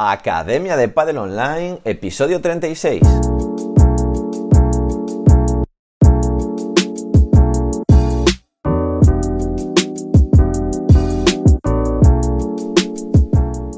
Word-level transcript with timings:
Academia 0.00 0.76
de 0.76 0.86
Padel 0.86 1.18
Online, 1.18 1.80
episodio 1.84 2.40
36. 2.40 3.02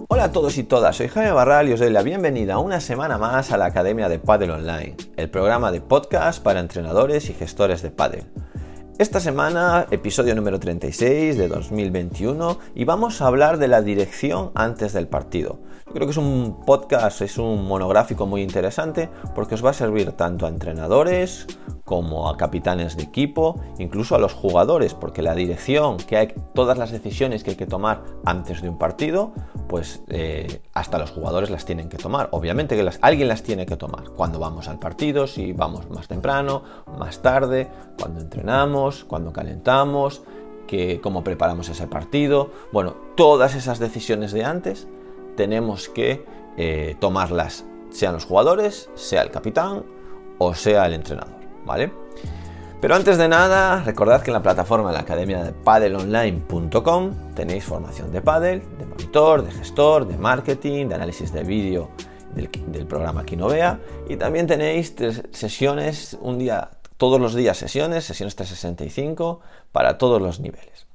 Hola 0.08 0.24
a 0.24 0.30
todos 0.30 0.58
y 0.58 0.64
todas, 0.64 0.94
soy 0.94 1.08
Jaime 1.08 1.32
Barral 1.32 1.70
y 1.70 1.72
os 1.72 1.80
doy 1.80 1.88
la 1.88 2.02
bienvenida 2.02 2.58
una 2.58 2.82
semana 2.82 3.16
más 3.16 3.50
a 3.50 3.56
la 3.56 3.64
Academia 3.64 4.10
de 4.10 4.18
Padel 4.18 4.50
Online, 4.50 4.96
el 5.16 5.30
programa 5.30 5.72
de 5.72 5.80
podcast 5.80 6.42
para 6.42 6.60
entrenadores 6.60 7.30
y 7.30 7.32
gestores 7.32 7.80
de 7.80 7.92
pádel. 7.92 8.26
Esta 8.98 9.18
semana, 9.18 9.86
episodio 9.90 10.34
número 10.34 10.60
36 10.60 11.38
de 11.38 11.48
2021, 11.48 12.58
y 12.74 12.84
vamos 12.84 13.22
a 13.22 13.28
hablar 13.28 13.56
de 13.56 13.66
la 13.66 13.80
dirección 13.80 14.50
antes 14.54 14.92
del 14.92 15.08
partido. 15.08 15.58
Creo 15.92 16.06
que 16.06 16.12
es 16.12 16.18
un 16.18 16.60
podcast, 16.64 17.20
es 17.20 17.36
un 17.36 17.66
monográfico 17.66 18.24
muy 18.24 18.42
interesante 18.42 19.08
porque 19.34 19.56
os 19.56 19.64
va 19.64 19.70
a 19.70 19.72
servir 19.72 20.12
tanto 20.12 20.46
a 20.46 20.48
entrenadores 20.48 21.48
como 21.84 22.28
a 22.28 22.36
capitanes 22.36 22.96
de 22.96 23.02
equipo, 23.02 23.60
incluso 23.80 24.14
a 24.14 24.20
los 24.20 24.32
jugadores, 24.32 24.94
porque 24.94 25.20
la 25.20 25.34
dirección, 25.34 25.96
que 25.96 26.16
hay 26.16 26.34
todas 26.54 26.78
las 26.78 26.92
decisiones 26.92 27.42
que 27.42 27.50
hay 27.50 27.56
que 27.56 27.66
tomar 27.66 28.04
antes 28.24 28.62
de 28.62 28.68
un 28.68 28.78
partido, 28.78 29.32
pues 29.68 30.04
eh, 30.06 30.62
hasta 30.74 30.98
los 30.98 31.10
jugadores 31.10 31.50
las 31.50 31.64
tienen 31.64 31.88
que 31.88 31.96
tomar. 31.96 32.28
Obviamente 32.30 32.76
que 32.76 32.88
alguien 33.00 33.26
las 33.26 33.42
tiene 33.42 33.66
que 33.66 33.76
tomar. 33.76 34.10
Cuando 34.10 34.38
vamos 34.38 34.68
al 34.68 34.78
partido, 34.78 35.26
si 35.26 35.52
vamos 35.52 35.90
más 35.90 36.06
temprano, 36.06 36.62
más 36.96 37.20
tarde, 37.20 37.68
cuando 37.98 38.20
entrenamos, 38.20 39.02
cuando 39.02 39.32
calentamos, 39.32 40.22
que, 40.68 41.00
cómo 41.00 41.24
preparamos 41.24 41.68
ese 41.68 41.88
partido. 41.88 42.50
Bueno, 42.72 42.94
todas 43.16 43.56
esas 43.56 43.80
decisiones 43.80 44.30
de 44.30 44.44
antes 44.44 44.86
tenemos 45.36 45.88
que 45.88 46.24
eh, 46.56 46.96
tomarlas, 47.00 47.64
sean 47.90 48.14
los 48.14 48.24
jugadores, 48.24 48.90
sea 48.94 49.22
el 49.22 49.30
capitán 49.30 49.84
o 50.38 50.54
sea 50.54 50.86
el 50.86 50.94
entrenador, 50.94 51.36
¿vale? 51.66 51.92
Pero 52.80 52.94
antes 52.94 53.18
de 53.18 53.28
nada, 53.28 53.82
recordad 53.84 54.22
que 54.22 54.30
en 54.30 54.34
la 54.34 54.42
plataforma 54.42 54.88
de 54.88 54.94
la 54.94 55.00
Academia 55.00 55.44
de 55.44 55.52
Padelonline.com 55.52 57.34
tenéis 57.34 57.64
formación 57.64 58.10
de 58.10 58.22
Padel, 58.22 58.62
de 58.78 58.86
monitor, 58.86 59.44
de 59.44 59.50
gestor, 59.50 60.08
de 60.08 60.16
marketing, 60.16 60.86
de 60.88 60.94
análisis 60.94 61.30
de 61.30 61.44
vídeo 61.44 61.90
del, 62.34 62.86
programa 62.86 63.24
Quinovea 63.24 63.80
y 64.08 64.16
también 64.16 64.46
tenéis 64.46 64.94
tres 64.94 65.22
sesiones, 65.30 66.16
un 66.22 66.38
día, 66.38 66.70
todos 66.96 67.20
los 67.20 67.34
días 67.34 67.58
sesiones, 67.58 68.04
sesiones 68.04 68.34
365 68.36 69.40
para 69.72 69.98
todos 69.98 70.22
los 70.22 70.40
niveles. 70.40 70.86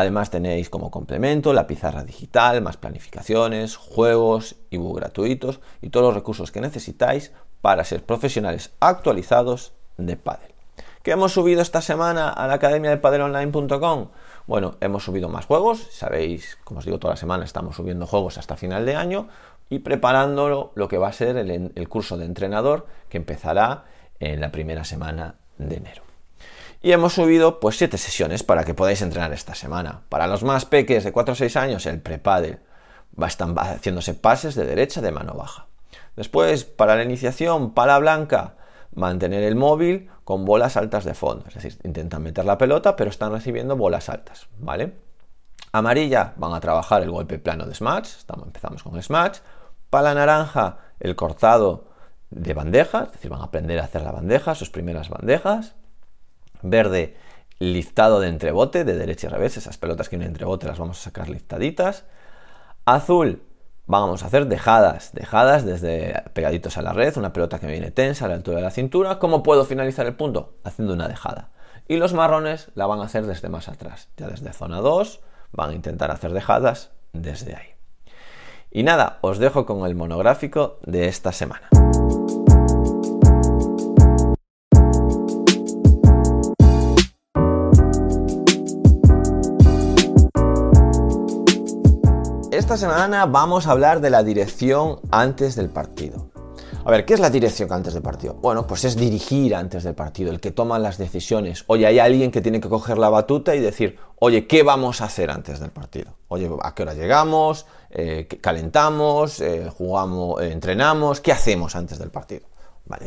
Además 0.00 0.30
tenéis 0.30 0.70
como 0.70 0.90
complemento 0.90 1.52
la 1.52 1.66
pizarra 1.66 2.04
digital, 2.04 2.62
más 2.62 2.78
planificaciones, 2.78 3.76
juegos, 3.76 4.56
ebook 4.70 4.96
gratuitos 4.96 5.60
y 5.82 5.90
todos 5.90 6.06
los 6.06 6.14
recursos 6.14 6.50
que 6.50 6.62
necesitáis 6.62 7.32
para 7.60 7.84
ser 7.84 8.02
profesionales 8.02 8.72
actualizados 8.80 9.74
de 9.98 10.16
pádel. 10.16 10.54
¿Qué 11.02 11.10
hemos 11.10 11.34
subido 11.34 11.60
esta 11.60 11.82
semana 11.82 12.30
a 12.30 12.46
la 12.46 12.54
academia 12.54 12.88
de 12.88 12.96
padelonline.com? 12.96 14.08
Bueno, 14.46 14.76
hemos 14.80 15.04
subido 15.04 15.28
más 15.28 15.44
juegos, 15.44 15.86
sabéis, 15.90 16.56
como 16.64 16.78
os 16.78 16.86
digo 16.86 16.98
toda 16.98 17.12
la 17.12 17.18
semana 17.18 17.44
estamos 17.44 17.76
subiendo 17.76 18.06
juegos 18.06 18.38
hasta 18.38 18.56
final 18.56 18.86
de 18.86 18.96
año 18.96 19.28
y 19.68 19.80
preparando 19.80 20.72
lo 20.74 20.88
que 20.88 20.96
va 20.96 21.08
a 21.08 21.12
ser 21.12 21.36
el, 21.36 21.72
el 21.74 21.88
curso 21.90 22.16
de 22.16 22.24
entrenador 22.24 22.86
que 23.10 23.18
empezará 23.18 23.84
en 24.18 24.40
la 24.40 24.50
primera 24.50 24.84
semana 24.84 25.34
de 25.58 25.76
enero. 25.76 26.09
Y 26.82 26.92
hemos 26.92 27.12
subido 27.12 27.60
pues 27.60 27.76
7 27.76 27.98
sesiones 27.98 28.42
para 28.42 28.64
que 28.64 28.72
podáis 28.72 29.02
entrenar 29.02 29.32
esta 29.32 29.54
semana. 29.54 30.02
Para 30.08 30.26
los 30.26 30.42
más 30.42 30.64
peques 30.64 31.04
de 31.04 31.12
4 31.12 31.32
o 31.32 31.34
6 31.36 31.56
años, 31.56 31.86
el 31.86 32.00
prepadel. 32.00 32.60
Va, 33.20 33.26
están 33.26 33.54
haciéndose 33.58 34.14
pases 34.14 34.54
de 34.54 34.64
derecha 34.64 35.02
de 35.02 35.12
mano 35.12 35.34
baja. 35.34 35.66
Después, 36.16 36.64
para 36.64 36.96
la 36.96 37.04
iniciación, 37.04 37.74
pala 37.74 37.98
blanca, 37.98 38.54
mantener 38.94 39.42
el 39.42 39.56
móvil 39.56 40.10
con 40.24 40.46
bolas 40.46 40.78
altas 40.78 41.04
de 41.04 41.12
fondo. 41.12 41.44
Es 41.48 41.54
decir, 41.54 41.78
intentan 41.84 42.22
meter 42.22 42.46
la 42.46 42.56
pelota, 42.56 42.96
pero 42.96 43.10
están 43.10 43.32
recibiendo 43.32 43.76
bolas 43.76 44.08
altas, 44.08 44.48
¿vale? 44.58 44.94
Amarilla, 45.72 46.32
van 46.36 46.54
a 46.54 46.60
trabajar 46.60 47.02
el 47.02 47.10
golpe 47.10 47.38
plano 47.38 47.66
de 47.66 47.74
smash. 47.74 48.14
Empezamos 48.42 48.82
con 48.82 49.00
smash. 49.02 49.38
Pala 49.90 50.14
naranja, 50.14 50.78
el 50.98 51.14
cortado 51.14 51.84
de 52.30 52.54
bandejas, 52.54 53.08
es 53.08 53.12
decir, 53.12 53.30
van 53.30 53.42
a 53.42 53.44
aprender 53.44 53.78
a 53.80 53.84
hacer 53.84 54.02
la 54.02 54.12
bandeja, 54.12 54.54
sus 54.54 54.70
primeras 54.70 55.10
bandejas. 55.10 55.74
Verde, 56.62 57.16
liftado 57.58 58.20
de 58.20 58.28
entrebote, 58.28 58.84
de 58.84 58.96
derecha 58.96 59.26
y 59.26 59.30
revés. 59.30 59.56
Esas 59.56 59.78
pelotas 59.78 60.08
que 60.08 60.16
en 60.16 60.22
entrebote 60.22 60.66
las 60.66 60.78
vamos 60.78 60.98
a 61.00 61.02
sacar 61.02 61.28
liftaditas. 61.28 62.04
Azul, 62.84 63.42
vamos 63.86 64.22
a 64.22 64.26
hacer 64.26 64.46
dejadas, 64.46 65.12
dejadas 65.12 65.64
desde 65.64 66.22
pegaditos 66.32 66.78
a 66.78 66.82
la 66.82 66.92
red, 66.92 67.16
una 67.16 67.32
pelota 67.32 67.58
que 67.58 67.66
viene 67.66 67.90
tensa 67.90 68.24
a 68.24 68.28
la 68.28 68.34
altura 68.34 68.58
de 68.58 68.62
la 68.62 68.70
cintura. 68.70 69.18
¿Cómo 69.18 69.42
puedo 69.42 69.64
finalizar 69.64 70.06
el 70.06 70.14
punto? 70.14 70.54
Haciendo 70.64 70.94
una 70.94 71.08
dejada. 71.08 71.50
Y 71.88 71.96
los 71.96 72.14
marrones 72.14 72.70
la 72.74 72.86
van 72.86 73.00
a 73.00 73.04
hacer 73.04 73.26
desde 73.26 73.48
más 73.48 73.68
atrás, 73.68 74.08
ya 74.16 74.28
desde 74.28 74.52
zona 74.52 74.80
2, 74.80 75.20
van 75.52 75.70
a 75.70 75.74
intentar 75.74 76.12
hacer 76.12 76.32
dejadas 76.32 76.92
desde 77.12 77.56
ahí. 77.56 77.66
Y 78.70 78.84
nada, 78.84 79.18
os 79.22 79.38
dejo 79.38 79.66
con 79.66 79.84
el 79.84 79.96
monográfico 79.96 80.78
de 80.84 81.08
esta 81.08 81.32
semana. 81.32 81.68
Esta 92.60 92.76
semana 92.76 93.24
vamos 93.24 93.66
a 93.66 93.70
hablar 93.70 94.02
de 94.02 94.10
la 94.10 94.22
dirección 94.22 95.00
antes 95.10 95.56
del 95.56 95.70
partido. 95.70 96.30
A 96.84 96.90
ver, 96.90 97.06
¿qué 97.06 97.14
es 97.14 97.20
la 97.20 97.30
dirección 97.30 97.72
antes 97.72 97.94
del 97.94 98.02
partido? 98.02 98.34
Bueno, 98.34 98.66
pues 98.66 98.84
es 98.84 98.96
dirigir 98.96 99.54
antes 99.54 99.82
del 99.82 99.94
partido, 99.94 100.30
el 100.30 100.40
que 100.40 100.50
toma 100.50 100.78
las 100.78 100.98
decisiones. 100.98 101.64
Oye, 101.68 101.86
hay 101.86 101.98
alguien 101.98 102.30
que 102.30 102.42
tiene 102.42 102.60
que 102.60 102.68
coger 102.68 102.98
la 102.98 103.08
batuta 103.08 103.54
y 103.54 103.60
decir, 103.60 103.98
oye, 104.18 104.46
¿qué 104.46 104.62
vamos 104.62 105.00
a 105.00 105.06
hacer 105.06 105.30
antes 105.30 105.58
del 105.58 105.70
partido? 105.70 106.12
Oye, 106.28 106.50
¿a 106.62 106.74
qué 106.74 106.82
hora 106.82 106.92
llegamos? 106.92 107.64
Eh, 107.88 108.28
¿Calentamos? 108.42 109.40
Eh, 109.40 109.70
¿Jugamos? 109.74 110.42
Eh, 110.42 110.52
¿Entrenamos? 110.52 111.22
¿Qué 111.22 111.32
hacemos 111.32 111.74
antes 111.74 111.98
del 111.98 112.10
partido? 112.10 112.46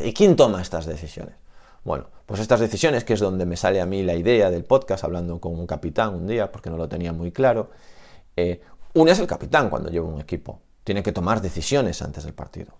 ¿y 0.02 0.12
quién 0.12 0.34
toma 0.34 0.62
estas 0.62 0.84
decisiones? 0.84 1.36
Bueno, 1.84 2.06
pues 2.26 2.40
estas 2.40 2.58
decisiones, 2.58 3.04
que 3.04 3.12
es 3.12 3.20
donde 3.20 3.46
me 3.46 3.56
sale 3.56 3.80
a 3.80 3.86
mí 3.86 4.02
la 4.02 4.16
idea 4.16 4.50
del 4.50 4.64
podcast, 4.64 5.04
hablando 5.04 5.38
con 5.38 5.56
un 5.56 5.68
capitán 5.68 6.12
un 6.12 6.26
día, 6.26 6.50
porque 6.50 6.70
no 6.70 6.76
lo 6.76 6.88
tenía 6.88 7.12
muy 7.12 7.30
claro, 7.30 7.70
uno 8.94 9.10
es 9.10 9.18
el 9.18 9.26
capitán 9.26 9.70
cuando 9.70 9.90
lleva 9.90 10.08
un 10.08 10.20
equipo. 10.20 10.62
Tiene 10.84 11.02
que 11.02 11.12
tomar 11.12 11.40
decisiones 11.40 12.00
antes 12.02 12.24
del 12.24 12.34
partido. 12.34 12.78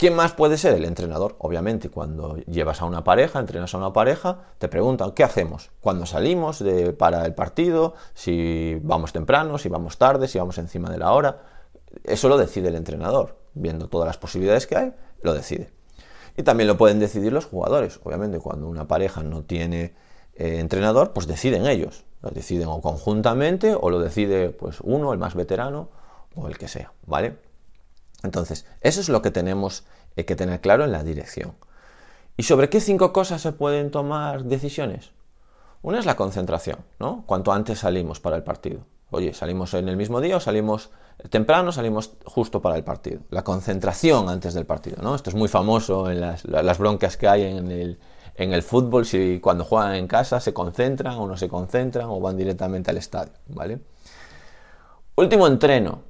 ¿Quién 0.00 0.14
más 0.14 0.32
puede 0.32 0.56
ser? 0.56 0.72
El 0.72 0.86
entrenador. 0.86 1.36
Obviamente, 1.40 1.90
cuando 1.90 2.38
llevas 2.46 2.80
a 2.80 2.86
una 2.86 3.04
pareja, 3.04 3.38
entrenas 3.38 3.74
a 3.74 3.76
una 3.76 3.92
pareja, 3.92 4.38
te 4.56 4.66
preguntan, 4.68 5.12
¿qué 5.12 5.24
hacemos? 5.24 5.70
¿Cuándo 5.82 6.06
salimos 6.06 6.60
de, 6.60 6.94
para 6.94 7.26
el 7.26 7.34
partido? 7.34 7.92
Si 8.14 8.78
vamos 8.82 9.12
temprano, 9.12 9.58
si 9.58 9.68
vamos 9.68 9.98
tarde, 9.98 10.26
si 10.26 10.38
vamos 10.38 10.56
encima 10.56 10.88
de 10.88 10.96
la 10.96 11.12
hora. 11.12 11.42
Eso 12.04 12.30
lo 12.30 12.38
decide 12.38 12.68
el 12.68 12.76
entrenador. 12.76 13.36
Viendo 13.52 13.88
todas 13.88 14.06
las 14.06 14.16
posibilidades 14.16 14.66
que 14.66 14.76
hay, 14.78 14.94
lo 15.20 15.34
decide. 15.34 15.70
Y 16.34 16.44
también 16.44 16.68
lo 16.68 16.78
pueden 16.78 16.98
decidir 16.98 17.34
los 17.34 17.44
jugadores. 17.44 18.00
Obviamente, 18.02 18.38
cuando 18.38 18.68
una 18.68 18.88
pareja 18.88 19.22
no 19.22 19.42
tiene 19.42 19.94
eh, 20.32 20.60
entrenador, 20.60 21.12
pues 21.12 21.26
deciden 21.26 21.66
ellos. 21.66 22.06
Lo 22.22 22.30
deciden 22.30 22.68
o 22.68 22.80
conjuntamente 22.80 23.74
o 23.78 23.90
lo 23.90 23.98
decide 23.98 24.50
pues 24.50 24.80
uno, 24.82 25.12
el 25.12 25.18
más 25.18 25.34
veterano 25.34 25.88
o 26.34 26.48
el 26.48 26.58
que 26.58 26.68
sea, 26.68 26.92
¿vale? 27.06 27.38
Entonces, 28.22 28.66
eso 28.80 29.00
es 29.00 29.08
lo 29.08 29.22
que 29.22 29.30
tenemos 29.30 29.84
eh, 30.16 30.24
que 30.24 30.36
tener 30.36 30.60
claro 30.60 30.84
en 30.84 30.92
la 30.92 31.02
dirección. 31.02 31.54
¿Y 32.36 32.42
sobre 32.42 32.68
qué 32.68 32.80
cinco 32.80 33.12
cosas 33.12 33.40
se 33.42 33.52
pueden 33.52 33.90
tomar 33.90 34.44
decisiones? 34.44 35.10
Una 35.82 35.98
es 35.98 36.06
la 36.06 36.16
concentración, 36.16 36.78
¿no? 36.98 37.24
Cuanto 37.26 37.52
antes 37.52 37.80
salimos 37.80 38.20
para 38.20 38.36
el 38.36 38.42
partido. 38.42 38.80
Oye, 39.10 39.34
salimos 39.34 39.74
en 39.74 39.88
el 39.88 39.96
mismo 39.96 40.20
día 40.20 40.36
o 40.36 40.40
salimos 40.40 40.90
temprano, 41.30 41.72
salimos 41.72 42.12
justo 42.24 42.62
para 42.62 42.76
el 42.76 42.84
partido. 42.84 43.20
La 43.30 43.44
concentración 43.44 44.28
antes 44.28 44.54
del 44.54 44.66
partido, 44.66 44.98
¿no? 45.02 45.14
Esto 45.14 45.30
es 45.30 45.36
muy 45.36 45.48
famoso 45.48 46.10
en 46.10 46.20
las, 46.20 46.44
las 46.44 46.78
broncas 46.78 47.16
que 47.16 47.28
hay 47.28 47.44
en 47.44 47.70
el, 47.70 47.98
en 48.34 48.52
el 48.52 48.62
fútbol, 48.62 49.04
si 49.04 49.40
cuando 49.40 49.64
juegan 49.64 49.94
en 49.94 50.06
casa 50.06 50.40
se 50.40 50.52
concentran 50.52 51.14
o 51.14 51.26
no 51.26 51.36
se 51.36 51.48
concentran 51.48 52.06
o 52.08 52.20
van 52.20 52.36
directamente 52.36 52.90
al 52.90 52.96
estadio, 52.96 53.32
¿vale? 53.48 53.80
Último 55.16 55.46
entreno. 55.46 56.02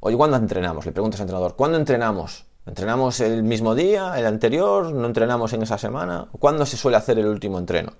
Oye, 0.00 0.16
¿cuándo 0.16 0.36
entrenamos? 0.36 0.84
Le 0.84 0.92
preguntas 0.92 1.20
al 1.20 1.24
entrenador, 1.24 1.56
¿cuándo 1.56 1.78
entrenamos? 1.78 2.46
¿Entrenamos 2.66 3.20
el 3.20 3.42
mismo 3.44 3.74
día, 3.74 4.18
el 4.18 4.26
anterior? 4.26 4.92
¿No 4.92 5.06
entrenamos 5.06 5.52
en 5.52 5.62
esa 5.62 5.78
semana? 5.78 6.28
¿Cuándo 6.38 6.66
se 6.66 6.76
suele 6.76 6.96
hacer 6.96 7.18
el 7.18 7.26
último 7.26 7.58
entreno? 7.58 7.92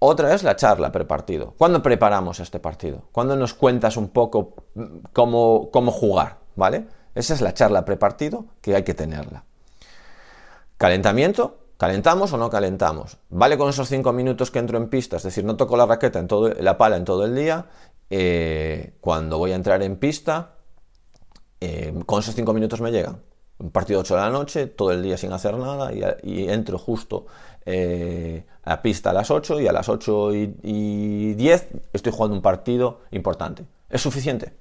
Otra 0.00 0.34
es 0.34 0.42
la 0.42 0.56
charla 0.56 0.90
prepartido. 0.90 1.54
¿Cuándo 1.56 1.82
preparamos 1.82 2.40
este 2.40 2.58
partido? 2.58 3.02
¿Cuándo 3.12 3.36
nos 3.36 3.54
cuentas 3.54 3.96
un 3.96 4.08
poco 4.08 4.54
cómo, 5.12 5.70
cómo 5.70 5.92
jugar? 5.92 6.38
¿Vale? 6.56 6.86
Esa 7.14 7.34
es 7.34 7.40
la 7.40 7.54
charla 7.54 7.84
prepartido 7.84 8.46
que 8.60 8.74
hay 8.74 8.82
que 8.82 8.94
tenerla. 8.94 9.44
Calentamiento, 10.76 11.58
¿Calentamos 11.80 12.30
o 12.34 12.36
no 12.36 12.50
calentamos? 12.50 13.16
¿Vale 13.30 13.56
con 13.56 13.70
esos 13.70 13.88
cinco 13.88 14.12
minutos 14.12 14.50
que 14.50 14.58
entro 14.58 14.76
en 14.76 14.90
pista? 14.90 15.16
Es 15.16 15.22
decir, 15.22 15.44
no 15.44 15.56
toco 15.56 15.78
la 15.78 15.86
raqueta 15.86 16.18
en 16.18 16.28
todo, 16.28 16.50
la 16.60 16.76
pala 16.76 16.98
en 16.98 17.06
todo 17.06 17.24
el 17.24 17.34
día. 17.34 17.68
Eh, 18.10 18.98
cuando 19.00 19.38
voy 19.38 19.52
a 19.52 19.54
entrar 19.54 19.82
en 19.82 19.96
pista, 19.96 20.56
eh, 21.58 21.94
con 22.04 22.20
esos 22.20 22.34
cinco 22.34 22.52
minutos 22.52 22.82
me 22.82 22.92
llegan. 22.92 23.22
Un 23.56 23.70
partido 23.70 24.00
8 24.00 24.14
de 24.14 24.20
la 24.20 24.28
noche, 24.28 24.66
todo 24.66 24.92
el 24.92 25.02
día 25.02 25.16
sin 25.16 25.32
hacer 25.32 25.56
nada 25.56 25.90
y, 26.22 26.50
entro 26.50 26.76
justo 26.76 27.24
eh, 27.64 28.44
a 28.62 28.82
pista 28.82 29.08
a 29.08 29.12
las 29.14 29.30
8 29.30 29.58
y 29.60 29.66
a 29.66 29.72
las 29.72 29.88
8 29.88 30.34
y, 30.34 30.56
y 30.62 31.32
10 31.32 31.68
estoy 31.94 32.12
jugando 32.12 32.36
un 32.36 32.42
partido 32.42 33.00
importante. 33.10 33.64
¿Es 33.88 34.02
suficiente? 34.02 34.52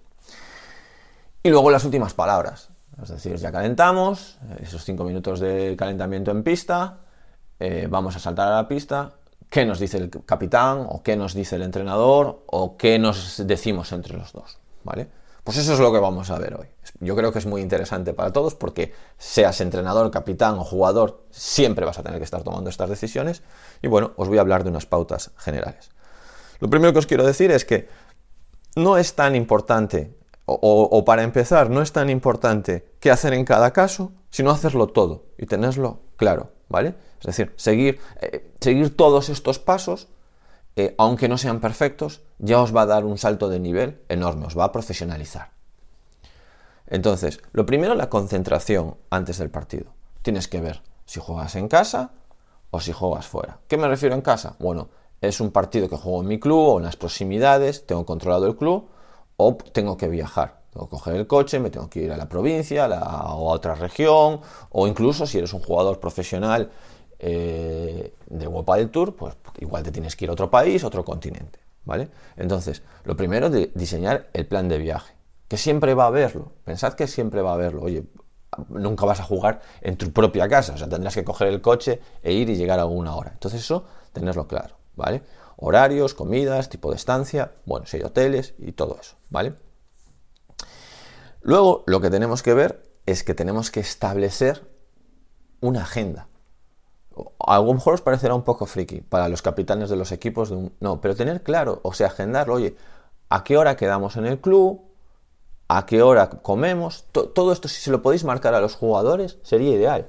Y 1.43 1.49
luego 1.49 1.69
las 1.69 1.83
últimas 1.83 2.13
palabras. 2.13 2.69
Es 3.03 3.09
decir, 3.09 3.35
ya 3.35 3.51
calentamos, 3.51 4.39
esos 4.61 4.85
5 4.85 5.03
minutos 5.03 5.41
de 5.41 5.75
calentamiento 5.77 6.31
en 6.31 6.43
pista, 6.43 6.99
eh, 7.59 7.87
vamos 7.89 8.15
a 8.15 8.19
saltar 8.19 8.47
a 8.47 8.55
la 8.55 8.67
pista, 8.67 9.13
qué 9.49 9.65
nos 9.65 9.79
dice 9.79 9.97
el 9.97 10.09
capitán 10.25 10.85
o 10.89 11.01
qué 11.03 11.15
nos 11.15 11.33
dice 11.33 11.55
el 11.55 11.63
entrenador 11.63 12.43
o 12.47 12.77
qué 12.77 12.99
nos 12.99 13.41
decimos 13.45 13.91
entre 13.91 14.17
los 14.17 14.31
dos, 14.31 14.59
¿vale? 14.83 15.07
Pues 15.43 15.57
eso 15.57 15.73
es 15.73 15.79
lo 15.79 15.91
que 15.91 15.99
vamos 15.99 16.29
a 16.29 16.37
ver 16.37 16.55
hoy. 16.55 16.67
Yo 16.99 17.15
creo 17.15 17.31
que 17.31 17.39
es 17.39 17.45
muy 17.45 17.61
interesante 17.61 18.13
para 18.13 18.31
todos 18.31 18.55
porque 18.55 18.93
seas 19.17 19.61
entrenador, 19.61 20.11
capitán 20.11 20.59
o 20.59 20.63
jugador, 20.63 21.23
siempre 21.31 21.85
vas 21.85 21.97
a 21.97 22.03
tener 22.03 22.19
que 22.19 22.25
estar 22.25 22.43
tomando 22.43 22.69
estas 22.69 22.89
decisiones 22.89 23.41
y 23.81 23.87
bueno, 23.87 24.11
os 24.15 24.27
voy 24.27 24.37
a 24.37 24.41
hablar 24.41 24.63
de 24.63 24.69
unas 24.69 24.85
pautas 24.85 25.31
generales. 25.37 25.89
Lo 26.59 26.69
primero 26.69 26.93
que 26.93 26.99
os 26.99 27.07
quiero 27.07 27.25
decir 27.25 27.51
es 27.51 27.65
que 27.65 27.87
no 28.75 28.97
es 28.97 29.15
tan 29.15 29.35
importante, 29.35 30.15
o, 30.45 31.05
para 31.05 31.23
empezar, 31.23 31.69
no 31.69 31.81
es 31.81 31.91
tan 31.91 32.09
importante 32.09 32.93
qué 32.99 33.11
hacer 33.11 33.33
en 33.33 33.45
cada 33.45 33.71
caso, 33.71 34.11
sino 34.29 34.51
hacerlo 34.51 34.87
todo 34.87 35.25
y 35.37 35.45
tenerlo 35.45 36.01
claro, 36.15 36.51
¿vale? 36.69 36.95
Es 37.19 37.25
decir, 37.25 37.53
seguir, 37.57 37.99
eh, 38.21 38.53
seguir 38.59 38.95
todos 38.95 39.29
estos 39.29 39.59
pasos, 39.59 40.07
eh, 40.75 40.95
aunque 40.97 41.27
no 41.27 41.37
sean 41.37 41.59
perfectos, 41.59 42.21
ya 42.37 42.61
os 42.61 42.73
va 42.73 42.83
a 42.83 42.85
dar 42.85 43.03
un 43.03 43.17
salto 43.17 43.49
de 43.49 43.59
nivel 43.59 44.01
enorme, 44.07 44.45
os 44.45 44.57
va 44.57 44.65
a 44.65 44.71
profesionalizar. 44.71 45.51
Entonces, 46.87 47.41
lo 47.51 47.65
primero, 47.65 47.95
la 47.95 48.09
concentración 48.09 48.95
antes 49.09 49.37
del 49.37 49.49
partido. 49.49 49.93
Tienes 50.21 50.47
que 50.47 50.61
ver 50.61 50.81
si 51.05 51.19
juegas 51.19 51.55
en 51.55 51.67
casa 51.67 52.11
o 52.71 52.79
si 52.79 52.93
juegas 52.93 53.27
fuera. 53.27 53.59
¿Qué 53.67 53.77
me 53.77 53.87
refiero 53.87 54.15
en 54.15 54.21
casa? 54.21 54.55
Bueno, 54.59 54.89
es 55.21 55.39
un 55.41 55.51
partido 55.51 55.89
que 55.89 55.97
juego 55.97 56.21
en 56.21 56.27
mi 56.27 56.39
club 56.39 56.59
o 56.59 56.77
en 56.77 56.85
las 56.85 56.95
proximidades, 56.95 57.85
tengo 57.85 58.05
controlado 58.05 58.47
el 58.47 58.55
club 58.55 58.89
o 59.37 59.57
tengo 59.73 59.97
que 59.97 60.07
viajar. 60.07 60.58
Tengo 60.71 60.87
que 60.87 60.91
coger 60.91 61.15
el 61.15 61.27
coche, 61.27 61.59
me 61.59 61.69
tengo 61.69 61.89
que 61.89 62.01
ir 62.03 62.11
a 62.11 62.17
la 62.17 62.29
provincia 62.29 62.87
o 62.87 63.49
a 63.49 63.53
otra 63.53 63.75
región 63.75 64.41
o 64.69 64.87
incluso 64.87 65.25
si 65.25 65.37
eres 65.37 65.53
un 65.53 65.61
jugador 65.61 65.99
profesional 65.99 66.69
eh, 67.19 68.13
de 68.27 68.47
World 68.47 68.77
del 68.77 68.89
Tour, 68.91 69.15
pues 69.15 69.35
igual 69.59 69.83
te 69.83 69.91
tienes 69.91 70.15
que 70.15 70.25
ir 70.25 70.29
a 70.29 70.33
otro 70.33 70.49
país, 70.49 70.83
otro 70.83 71.03
continente, 71.03 71.59
¿vale? 71.83 72.09
Entonces, 72.37 72.81
lo 73.03 73.17
primero 73.17 73.47
es 73.47 73.73
diseñar 73.73 74.29
el 74.33 74.47
plan 74.47 74.69
de 74.69 74.77
viaje, 74.77 75.15
que 75.47 75.57
siempre 75.57 75.93
va 75.93 76.05
a 76.05 76.07
haberlo. 76.07 76.53
Pensad 76.63 76.93
que 76.93 77.07
siempre 77.07 77.41
va 77.41 77.51
a 77.51 77.53
haberlo. 77.55 77.81
Oye, 77.81 78.05
nunca 78.69 79.05
vas 79.05 79.19
a 79.19 79.23
jugar 79.23 79.61
en 79.81 79.97
tu 79.97 80.11
propia 80.11 80.47
casa, 80.47 80.73
o 80.73 80.77
sea, 80.77 80.87
tendrás 80.87 81.13
que 81.13 81.25
coger 81.25 81.49
el 81.49 81.61
coche 81.61 81.99
e 82.23 82.31
ir 82.31 82.49
y 82.49 82.55
llegar 82.55 82.79
a 82.79 82.85
una 82.85 83.15
hora. 83.15 83.31
Entonces, 83.33 83.61
eso, 83.61 83.83
tenerlo 84.13 84.47
claro, 84.47 84.77
¿vale? 84.95 85.21
Horarios, 85.57 86.13
comidas, 86.13 86.69
tipo 86.69 86.89
de 86.89 86.95
estancia, 86.95 87.51
bueno, 87.65 87.85
si 87.85 87.97
hay 87.97 88.03
hoteles 88.03 88.53
y 88.59 88.71
todo 88.71 88.97
eso, 88.99 89.17
¿vale? 89.29 89.55
Luego, 91.41 91.83
lo 91.87 92.01
que 92.01 92.09
tenemos 92.09 92.43
que 92.43 92.53
ver 92.53 92.83
es 93.05 93.23
que 93.23 93.33
tenemos 93.33 93.71
que 93.71 93.79
establecer 93.79 94.67
una 95.61 95.83
agenda 95.83 96.29
a 97.39 97.57
lo 97.57 97.73
mejor 97.73 97.93
os 97.95 98.01
parecerá 98.01 98.35
un 98.35 98.43
poco 98.43 98.65
friki 98.65 99.01
para 99.01 99.27
los 99.27 99.41
capitanes 99.41 99.89
de 99.89 99.95
los 99.95 100.11
equipos 100.11 100.49
de 100.49 100.55
un... 100.55 100.73
No, 100.79 101.01
pero 101.01 101.15
tener 101.15 101.43
claro, 101.43 101.79
o 101.83 101.93
sea, 101.93 102.07
agendarlo, 102.07 102.55
oye, 102.55 102.75
¿a 103.29 103.43
qué 103.43 103.57
hora 103.57 103.75
quedamos 103.75 104.17
en 104.17 104.25
el 104.25 104.39
club? 104.39 104.81
¿A 105.67 105.85
qué 105.85 106.01
hora 106.01 106.29
comemos? 106.29 107.05
todo 107.11 107.51
esto, 107.51 107.67
si 107.67 107.81
se 107.81 107.91
lo 107.91 108.01
podéis 108.01 108.23
marcar 108.23 108.53
a 108.55 108.61
los 108.61 108.75
jugadores, 108.75 109.37
sería 109.43 109.75
ideal. 109.75 110.07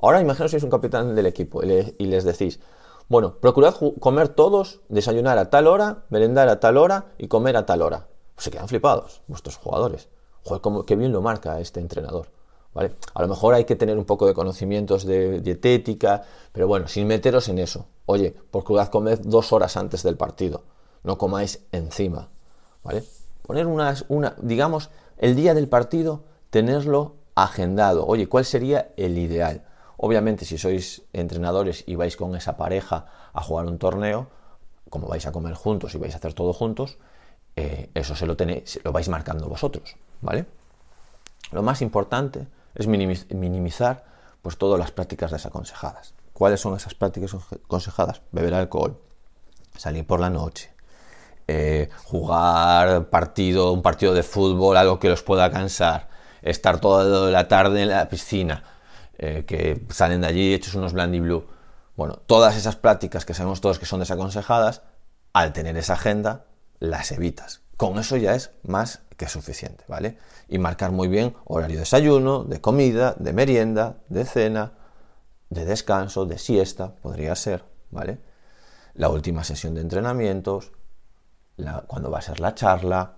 Ahora 0.00 0.20
imaginaos 0.20 0.50
si 0.50 0.56
sois 0.56 0.64
un 0.64 0.70
capitán 0.70 1.14
del 1.14 1.26
equipo 1.26 1.62
y, 1.62 2.06
les 2.06 2.24
decís, 2.24 2.60
bueno, 3.08 3.36
procurad 3.40 3.74
comer 4.00 4.28
todos, 4.28 4.80
desayunar 4.88 5.38
a 5.38 5.48
tal 5.48 5.68
hora, 5.68 6.04
merendar 6.10 6.48
a 6.48 6.60
tal 6.60 6.76
hora 6.76 7.06
y 7.18 7.28
comer 7.28 7.56
a 7.56 7.66
tal 7.66 7.82
hora. 7.82 8.08
Pues 8.34 8.44
se 8.44 8.50
quedan 8.50 8.68
flipados 8.68 9.22
vuestros 9.28 9.56
jugadores. 9.56 10.08
Joder, 10.46 10.60
cómo, 10.60 10.84
qué 10.84 10.94
bien 10.94 11.10
lo 11.10 11.20
marca 11.20 11.58
este 11.58 11.80
entrenador. 11.80 12.28
A 13.14 13.22
lo 13.22 13.28
mejor 13.28 13.54
hay 13.54 13.64
que 13.64 13.74
tener 13.74 13.98
un 13.98 14.04
poco 14.04 14.26
de 14.26 14.34
conocimientos 14.34 15.04
de 15.04 15.40
dietética, 15.40 16.22
pero 16.52 16.68
bueno, 16.68 16.86
sin 16.86 17.08
meteros 17.08 17.48
en 17.48 17.58
eso. 17.58 17.86
Oye, 18.04 18.36
procurad 18.52 18.88
comer 18.88 19.22
dos 19.22 19.52
horas 19.52 19.76
antes 19.76 20.04
del 20.04 20.16
partido, 20.16 20.62
no 21.02 21.18
comáis 21.18 21.64
encima, 21.72 22.28
¿vale? 22.84 23.02
Poner 23.42 23.66
unas, 23.66 24.04
una, 24.08 24.36
digamos, 24.40 24.90
el 25.18 25.34
día 25.34 25.52
del 25.52 25.68
partido, 25.68 26.24
tenerlo 26.50 27.14
agendado. 27.34 28.06
Oye, 28.06 28.28
¿cuál 28.28 28.44
sería 28.44 28.92
el 28.96 29.18
ideal? 29.18 29.64
Obviamente, 29.96 30.44
si 30.44 30.58
sois 30.58 31.02
entrenadores 31.12 31.82
y 31.86 31.96
vais 31.96 32.16
con 32.16 32.36
esa 32.36 32.56
pareja 32.56 33.06
a 33.32 33.42
jugar 33.42 33.66
un 33.66 33.78
torneo, 33.78 34.28
como 34.90 35.08
vais 35.08 35.26
a 35.26 35.32
comer 35.32 35.54
juntos 35.54 35.94
y 35.94 35.98
vais 35.98 36.14
a 36.14 36.18
hacer 36.18 36.34
todo 36.34 36.52
juntos, 36.52 36.98
eh, 37.56 37.90
eso 37.94 38.14
se 38.14 38.26
lo 38.26 38.36
tenéis, 38.36 38.78
lo 38.84 38.92
vais 38.92 39.08
marcando 39.08 39.48
vosotros, 39.48 39.96
¿vale? 40.20 40.46
Lo 41.52 41.62
más 41.62 41.80
importante 41.80 42.46
es 42.74 42.86
minimizar 42.86 44.04
pues, 44.42 44.58
todas 44.58 44.78
las 44.78 44.90
prácticas 44.90 45.30
desaconsejadas. 45.30 46.14
¿Cuáles 46.32 46.60
son 46.60 46.76
esas 46.76 46.94
prácticas 46.94 47.34
aconsejadas? 47.34 48.20
Beber 48.30 48.52
alcohol, 48.52 49.00
salir 49.74 50.06
por 50.06 50.20
la 50.20 50.28
noche, 50.28 50.70
eh, 51.48 51.88
jugar 52.04 53.08
partido, 53.08 53.72
un 53.72 53.80
partido 53.80 54.12
de 54.12 54.22
fútbol, 54.22 54.76
algo 54.76 54.98
que 54.98 55.08
los 55.08 55.22
pueda 55.22 55.50
cansar, 55.50 56.08
estar 56.42 56.78
toda 56.78 57.30
la 57.30 57.48
tarde 57.48 57.82
en 57.82 57.88
la 57.88 58.08
piscina, 58.10 58.64
eh, 59.16 59.44
que 59.46 59.82
salen 59.88 60.20
de 60.20 60.26
allí 60.26 60.52
hechos 60.52 60.74
unos 60.74 60.92
blandy 60.92 61.20
blue. 61.20 61.46
Bueno, 61.96 62.16
todas 62.26 62.56
esas 62.56 62.76
prácticas 62.76 63.24
que 63.24 63.32
sabemos 63.32 63.62
todos 63.62 63.78
que 63.78 63.86
son 63.86 64.00
desaconsejadas, 64.00 64.82
al 65.32 65.54
tener 65.54 65.76
esa 65.78 65.94
agenda, 65.94 66.44
las 66.78 67.12
evitas. 67.12 67.62
Con 67.76 67.98
eso 67.98 68.16
ya 68.16 68.34
es 68.34 68.52
más 68.62 69.02
que 69.16 69.28
suficiente, 69.28 69.84
¿vale? 69.88 70.18
Y 70.48 70.58
marcar 70.58 70.92
muy 70.92 71.08
bien 71.08 71.34
horario 71.44 71.76
de 71.76 71.80
desayuno, 71.80 72.44
de 72.44 72.60
comida, 72.60 73.14
de 73.18 73.32
merienda, 73.32 73.98
de 74.08 74.24
cena, 74.24 74.72
de 75.50 75.64
descanso, 75.64 76.26
de 76.26 76.38
siesta, 76.38 76.94
podría 76.96 77.34
ser, 77.34 77.64
¿vale? 77.90 78.20
La 78.94 79.08
última 79.08 79.44
sesión 79.44 79.74
de 79.74 79.82
entrenamientos, 79.82 80.72
cuando 81.86 82.10
va 82.10 82.18
a 82.18 82.22
ser 82.22 82.40
la 82.40 82.54
charla, 82.54 83.16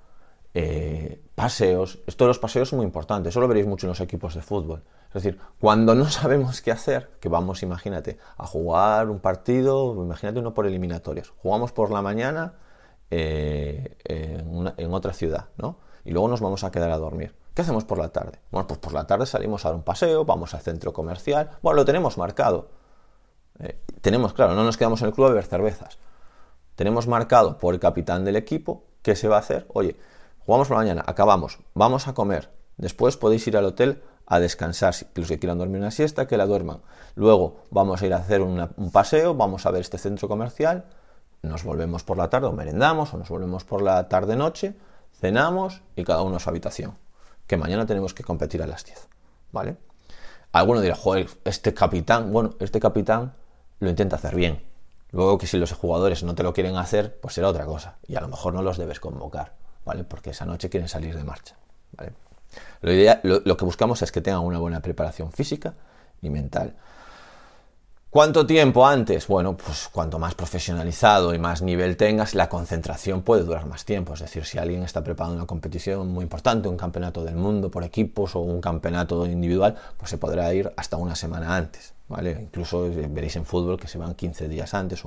eh, 0.55 1.23
paseos. 1.35 2.01
Esto 2.07 2.25
de 2.25 2.29
los 2.29 2.39
paseos 2.39 2.69
es 2.69 2.75
muy 2.75 2.85
importante, 2.85 3.29
eso 3.29 3.41
lo 3.41 3.49
veréis 3.49 3.67
mucho 3.67 3.87
en 3.87 3.91
los 3.91 4.01
equipos 4.01 4.35
de 4.35 4.43
fútbol. 4.43 4.83
Es 5.09 5.23
decir, 5.23 5.39
cuando 5.61 5.95
no 5.95 6.05
sabemos 6.11 6.62
qué 6.62 6.73
hacer, 6.73 7.11
que 7.21 7.29
vamos, 7.29 7.62
imagínate, 7.62 8.19
a 8.37 8.47
jugar 8.47 9.09
un 9.09 9.21
partido, 9.21 9.95
imagínate 9.95 10.41
uno 10.41 10.55
por 10.55 10.67
eliminatorias. 10.67 11.31
Jugamos 11.38 11.73
por 11.73 11.91
la 11.91 12.03
mañana 12.03 12.55
eh, 13.11 13.97
en, 14.05 14.93
otra 14.93 15.12
ciudad, 15.12 15.47
¿no? 15.57 15.79
Y 16.05 16.11
luego 16.11 16.29
nos 16.29 16.41
vamos 16.41 16.65
a 16.65 16.71
quedar 16.71 16.91
a 16.91 16.99
dormir. 16.99 17.35
¿Qué 17.55 17.62
hacemos 17.62 17.85
por 17.85 17.99
la 17.99 18.11
tarde? 18.11 18.38
Bueno, 18.50 18.67
pues 18.67 18.79
por 18.79 18.93
la 18.93 19.07
tarde 19.07 19.27
salimos 19.27 19.65
a 19.65 19.69
dar 19.69 19.77
un 19.77 19.83
paseo, 19.83 20.25
vamos 20.25 20.55
al 20.55 20.61
centro 20.61 20.93
comercial. 20.93 21.50
Bueno, 21.62 21.77
lo 21.77 21.85
tenemos 21.85 22.19
marcado. 22.19 22.69
Eh, 23.59 23.81
tenemos, 24.00 24.33
claro, 24.33 24.55
no 24.55 24.65
nos 24.65 24.77
quedamos 24.77 25.00
en 25.03 25.09
el 25.09 25.15
club 25.15 25.27
a 25.27 25.31
beber 25.31 25.47
cervezas. 25.47 25.99
Tenemos 26.77 27.09
marcado 27.09 27.59
por 27.59 27.75
el 27.75 27.81
capitán 27.81 28.25
del 28.25 28.37
equipo 28.37 28.85
qué 29.03 29.17
se 29.17 29.27
va 29.27 29.37
a 29.37 29.41
hacer. 29.41 29.67
Oye, 29.73 29.97
jugamos 30.41 30.69
por 30.69 30.77
la 30.77 30.83
mañana, 30.83 31.05
acabamos, 31.07 31.59
vamos 31.75 32.09
a 32.09 32.15
comer. 32.15 32.50
Después 32.77 33.17
podéis 33.17 33.47
ir 33.49 33.57
al 33.57 33.65
hotel 33.65 34.03
a 34.27 34.38
descansar. 34.38 34.95
Los 35.15 35.29
que 35.29 35.38
quieran 35.38 35.59
dormir 35.59 35.81
una 35.81 35.91
siesta, 35.91 36.29
que 36.29 36.37
la 36.37 36.47
duerman. 36.47 36.83
Luego 37.17 37.65
vamos 37.71 38.00
a 38.03 38.07
ir 38.07 38.15
a 38.15 38.19
hacer 38.19 38.43
un 38.43 38.91
paseo, 38.93 39.35
vamos 39.35 39.67
a 39.67 39.71
ver 39.71 39.81
este 39.81 39.99
centro 39.99 40.29
comercial 40.29 40.85
nos 41.42 41.64
volvemos 41.64 42.02
por 42.04 42.16
la 42.16 42.30
tarde 42.30 42.49
o 42.49 42.52
merendamos 42.52 43.14
o 43.14 43.18
nos 43.18 43.28
volvemos 43.28 43.64
por 43.64 43.83
la 43.83 44.09
tarde-noche, 44.09 44.75
cenamos 45.21 45.83
y 45.97 46.04
cada 46.04 46.23
uno 46.23 46.37
a 46.37 46.40
su 46.40 46.50
habitación. 46.50 46.97
Que 47.47 47.57
mañana 47.57 47.87
tenemos 47.87 48.14
que 48.14 48.25
competir 48.25 48.62
a 48.62 48.66
las 48.66 48.85
10. 48.85 49.09
¿Vale? 49.52 49.76
Alguno 50.52 50.80
dirá, 50.80 50.95
joder, 50.95 51.28
este 51.45 51.75
capitán, 51.75 52.33
bueno, 52.33 52.54
este 52.61 52.80
capitán 52.80 53.35
lo 53.80 53.90
intenta 53.90 54.16
hacer 54.16 54.35
bien. 54.35 54.62
Luego 55.11 55.38
que 55.38 55.47
si 55.47 55.57
los 55.57 55.73
jugadores 55.73 56.23
no 56.23 56.35
te 56.35 56.42
lo 56.42 56.52
quieren 56.52 56.76
hacer, 56.76 57.18
pues 57.21 57.35
será 57.35 57.49
otra 57.49 57.64
cosa. 57.64 57.97
Y 58.07 58.16
a 58.16 58.21
lo 58.21 58.28
mejor 58.28 58.52
no 58.54 58.62
los 58.62 58.76
debes 58.76 59.00
convocar, 59.00 59.54
¿vale? 59.85 60.04
Porque 60.04 60.30
esa 60.30 60.45
noche 60.45 60.68
quieren 60.68 60.88
salir 60.88 61.16
de 61.16 61.25
marcha, 61.25 61.57
¿vale? 61.97 62.12
Lo, 63.23 63.40
lo 63.40 63.57
que 63.57 63.64
buscamos 63.64 64.02
es 64.02 64.12
que 64.12 64.21
tengan 64.21 64.42
una 64.42 64.59
buena 64.59 64.80
preparación 64.80 65.33
física 65.33 65.75
y 66.21 66.30
mental. 66.30 66.76
¿Cuánto 68.11 68.47
tiempo 68.47 68.87
antes? 68.87 69.27
Bueno, 69.27 69.55
pues 69.55 69.91
cuanto 69.93 70.19
más 70.19 70.35
profesionalizado 70.35 71.35
y 71.35 71.38
más 71.38 71.61
nivel 71.61 71.99
tengas, 71.99 72.35
la 72.35 72.49
concentración 72.49 73.21
puede 73.21 73.45
durar 73.45 73.67
más 73.67 73.85
tiempo. 73.85 74.15
Es 74.15 74.21
decir, 74.21 74.47
si 74.47 74.57
alguien 74.57 74.83
está 74.83 75.05
preparando 75.05 75.37
una 75.37 75.47
competición 75.47 76.09
muy 76.09 76.23
importante, 76.23 76.69
un 76.69 76.79
campeonato 76.79 77.23
del 77.23 77.35
mundo 77.35 77.71
por 77.71 77.85
equipos 77.85 78.35
o 78.35 78.41
un 78.41 78.62
campeonato 78.62 79.27
individual, 79.27 79.77
pues 79.99 80.09
se 80.11 80.17
podrá 80.17 80.55
ir 80.55 80.73
hasta 80.79 80.97
una 80.97 81.15
semana 81.15 81.55
antes. 81.55 81.93
¿vale? 82.09 82.38
Incluso 82.41 82.87
eh, 82.87 83.09
veréis 83.11 83.37
en 83.37 83.45
fútbol 83.45 83.79
que 83.79 83.88
se 83.88 83.99
van 83.99 84.15
15 84.15 84.49
días 84.49 84.73
antes 84.73 85.03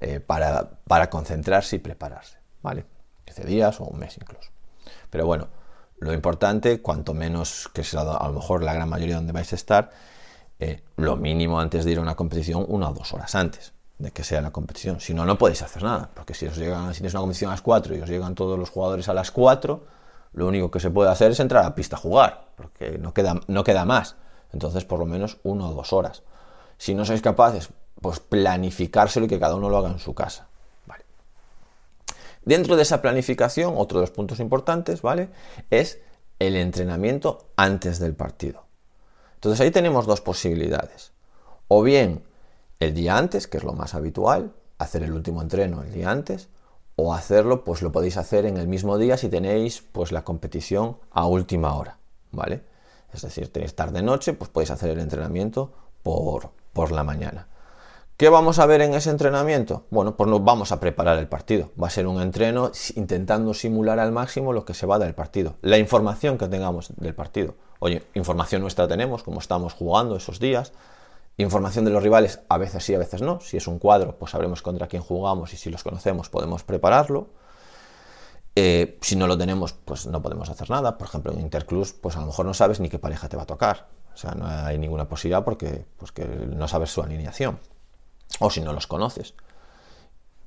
eh, 0.00 0.20
para, 0.20 0.70
para 0.86 1.10
concentrarse 1.10 1.76
y 1.76 1.78
prepararse. 1.80 2.36
¿vale? 2.62 2.84
15 3.24 3.44
días 3.44 3.80
o 3.80 3.86
un 3.86 3.98
mes 3.98 4.16
incluso. 4.16 4.50
Pero 5.10 5.26
bueno, 5.26 5.48
Lo 5.98 6.14
importante, 6.14 6.80
cuanto 6.80 7.12
menos, 7.12 7.68
que 7.74 7.84
sea 7.84 8.00
a 8.00 8.28
lo 8.28 8.34
mejor 8.34 8.62
la 8.62 8.72
gran 8.72 8.88
mayoría 8.88 9.16
donde 9.16 9.32
vais 9.32 9.52
a 9.52 9.56
estar, 9.56 9.90
eh, 10.60 10.82
lo 10.96 11.16
mínimo 11.16 11.58
antes 11.58 11.84
de 11.84 11.92
ir 11.92 11.98
a 11.98 12.02
una 12.02 12.14
competición, 12.14 12.64
una 12.68 12.90
o 12.90 12.94
dos 12.94 13.12
horas 13.12 13.34
antes 13.34 13.72
de 13.98 14.10
que 14.12 14.24
sea 14.24 14.40
la 14.40 14.50
competición. 14.50 15.00
Si 15.00 15.12
no, 15.12 15.24
no 15.26 15.36
podéis 15.36 15.62
hacer 15.62 15.82
nada, 15.82 16.10
porque 16.14 16.34
si 16.34 16.46
os 16.46 16.56
llegan, 16.56 16.94
si 16.94 17.00
tienes 17.00 17.14
una 17.14 17.20
competición 17.20 17.50
a 17.50 17.54
las 17.54 17.62
4 17.62 17.96
y 17.96 18.00
os 18.00 18.08
llegan 18.08 18.34
todos 18.34 18.58
los 18.58 18.70
jugadores 18.70 19.08
a 19.08 19.14
las 19.14 19.30
4, 19.30 19.84
lo 20.32 20.46
único 20.46 20.70
que 20.70 20.80
se 20.80 20.90
puede 20.90 21.10
hacer 21.10 21.32
es 21.32 21.40
entrar 21.40 21.64
a 21.64 21.68
la 21.68 21.74
pista 21.74 21.96
a 21.96 21.98
jugar, 21.98 22.46
porque 22.56 22.98
no 22.98 23.12
queda, 23.12 23.40
no 23.46 23.64
queda 23.64 23.84
más. 23.84 24.16
Entonces, 24.52 24.84
por 24.84 24.98
lo 24.98 25.06
menos 25.06 25.38
una 25.42 25.68
o 25.68 25.74
dos 25.74 25.92
horas. 25.92 26.22
Si 26.78 26.94
no 26.94 27.04
sois 27.04 27.20
capaces, 27.20 27.68
pues 28.00 28.20
planificárselo 28.20 29.26
y 29.26 29.28
que 29.28 29.38
cada 29.38 29.54
uno 29.54 29.68
lo 29.68 29.76
haga 29.76 29.90
en 29.90 29.98
su 29.98 30.14
casa. 30.14 30.46
Dentro 32.42 32.74
de 32.76 32.82
esa 32.82 33.02
planificación, 33.02 33.74
otro 33.76 33.98
de 33.98 34.04
los 34.04 34.10
puntos 34.10 34.40
importantes, 34.40 35.02
¿vale? 35.02 35.28
Es 35.68 36.00
el 36.38 36.56
entrenamiento 36.56 37.50
antes 37.54 37.98
del 37.98 38.14
partido. 38.14 38.64
Entonces 39.40 39.62
ahí 39.62 39.70
tenemos 39.70 40.04
dos 40.04 40.20
posibilidades. 40.20 41.12
O 41.66 41.82
bien 41.82 42.24
el 42.78 42.92
día 42.92 43.16
antes, 43.16 43.46
que 43.46 43.56
es 43.56 43.64
lo 43.64 43.72
más 43.72 43.94
habitual, 43.94 44.52
hacer 44.76 45.02
el 45.02 45.14
último 45.14 45.40
entreno 45.40 45.82
el 45.82 45.90
día 45.94 46.10
antes, 46.10 46.50
o 46.94 47.14
hacerlo, 47.14 47.64
pues 47.64 47.80
lo 47.80 47.90
podéis 47.90 48.18
hacer 48.18 48.44
en 48.44 48.58
el 48.58 48.68
mismo 48.68 48.98
día 48.98 49.16
si 49.16 49.30
tenéis 49.30 49.82
pues 49.92 50.12
la 50.12 50.24
competición 50.24 50.98
a 51.10 51.24
última 51.24 51.74
hora, 51.74 51.96
¿vale? 52.32 52.64
Es 53.14 53.22
decir, 53.22 53.50
tenéis 53.50 53.74
tarde 53.74 54.02
noche, 54.02 54.34
pues 54.34 54.50
podéis 54.50 54.72
hacer 54.72 54.90
el 54.90 55.00
entrenamiento 55.00 55.72
por, 56.02 56.50
por 56.74 56.92
la 56.92 57.02
mañana. 57.02 57.48
¿Qué 58.18 58.28
vamos 58.28 58.58
a 58.58 58.66
ver 58.66 58.82
en 58.82 58.92
ese 58.92 59.08
entrenamiento? 59.08 59.86
Bueno, 59.88 60.18
pues 60.18 60.28
nos 60.28 60.44
vamos 60.44 60.70
a 60.70 60.80
preparar 60.80 61.18
el 61.18 61.28
partido. 61.28 61.70
Va 61.82 61.86
a 61.86 61.90
ser 61.90 62.06
un 62.06 62.20
entreno 62.20 62.72
intentando 62.94 63.54
simular 63.54 63.98
al 63.98 64.12
máximo 64.12 64.52
lo 64.52 64.66
que 64.66 64.74
se 64.74 64.84
va 64.84 64.98
del 64.98 65.14
partido. 65.14 65.54
La 65.62 65.78
información 65.78 66.36
que 66.36 66.46
tengamos 66.46 66.92
del 66.98 67.14
partido. 67.14 67.54
Oye, 67.80 68.06
información 68.14 68.62
nuestra 68.62 68.86
tenemos, 68.86 69.22
como 69.22 69.40
estamos 69.40 69.72
jugando 69.72 70.16
esos 70.16 70.38
días. 70.38 70.72
Información 71.38 71.86
de 71.86 71.90
los 71.90 72.02
rivales, 72.02 72.40
a 72.48 72.58
veces 72.58 72.84
sí, 72.84 72.94
a 72.94 72.98
veces 72.98 73.22
no. 73.22 73.40
Si 73.40 73.56
es 73.56 73.66
un 73.66 73.78
cuadro, 73.78 74.16
pues 74.18 74.32
sabremos 74.32 74.60
contra 74.60 74.86
quién 74.86 75.02
jugamos 75.02 75.52
y 75.54 75.56
si 75.56 75.70
los 75.70 75.82
conocemos 75.82 76.28
podemos 76.28 76.62
prepararlo. 76.62 77.28
Eh, 78.54 78.98
si 79.00 79.16
no 79.16 79.26
lo 79.26 79.38
tenemos, 79.38 79.72
pues 79.72 80.06
no 80.06 80.20
podemos 80.20 80.50
hacer 80.50 80.68
nada. 80.68 80.98
Por 80.98 81.08
ejemplo, 81.08 81.32
en 81.32 81.40
Interclus, 81.40 81.94
pues 81.94 82.16
a 82.16 82.20
lo 82.20 82.26
mejor 82.26 82.44
no 82.44 82.52
sabes 82.52 82.80
ni 82.80 82.90
qué 82.90 82.98
pareja 82.98 83.28
te 83.30 83.36
va 83.36 83.44
a 83.44 83.46
tocar. 83.46 83.88
O 84.12 84.16
sea, 84.16 84.32
no 84.32 84.46
hay 84.46 84.76
ninguna 84.76 85.08
posibilidad 85.08 85.44
porque 85.44 85.86
pues 85.96 86.12
que 86.12 86.26
no 86.26 86.68
sabes 86.68 86.90
su 86.90 87.02
alineación 87.02 87.58
o 88.40 88.50
si 88.50 88.60
no 88.60 88.74
los 88.74 88.86
conoces. 88.86 89.34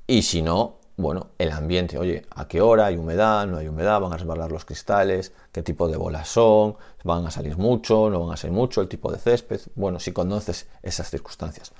Y 0.06 0.22
si 0.22 0.44
no, 0.44 0.78
bueno, 0.96 1.32
el 1.40 1.52
ambiente, 1.52 1.98
oye, 1.98 2.26
a 2.30 2.48
qué 2.48 2.62
hora 2.62 2.86
hay 2.86 2.98
humedad, 2.98 3.48
no 3.48 3.58
hay 3.58 3.68
humedad, 3.68 4.00
van 4.00 4.14
a 4.14 4.18
resbalar 4.18 4.52
los 4.52 4.66
cristales, 4.66 5.34
qué 5.52 5.64
tipo 5.64 5.88
de 5.88 5.98
bolas 5.98 6.28
son, 6.28 6.76
van 7.04 7.26
a 7.26 7.32
salir 7.32 7.58
mucho, 7.58 8.10
no 8.10 8.20
van 8.26 8.34
a 8.34 8.38
salir 8.38 8.56
mucho, 8.56 8.82
el 8.82 8.88
tipo 8.88 9.12
de 9.12 9.18
césped, 9.18 9.62
bueno, 9.76 10.00
si 10.00 10.12
conoces 10.12 10.68
esas 10.84 11.10
circunstancias. 11.10 11.74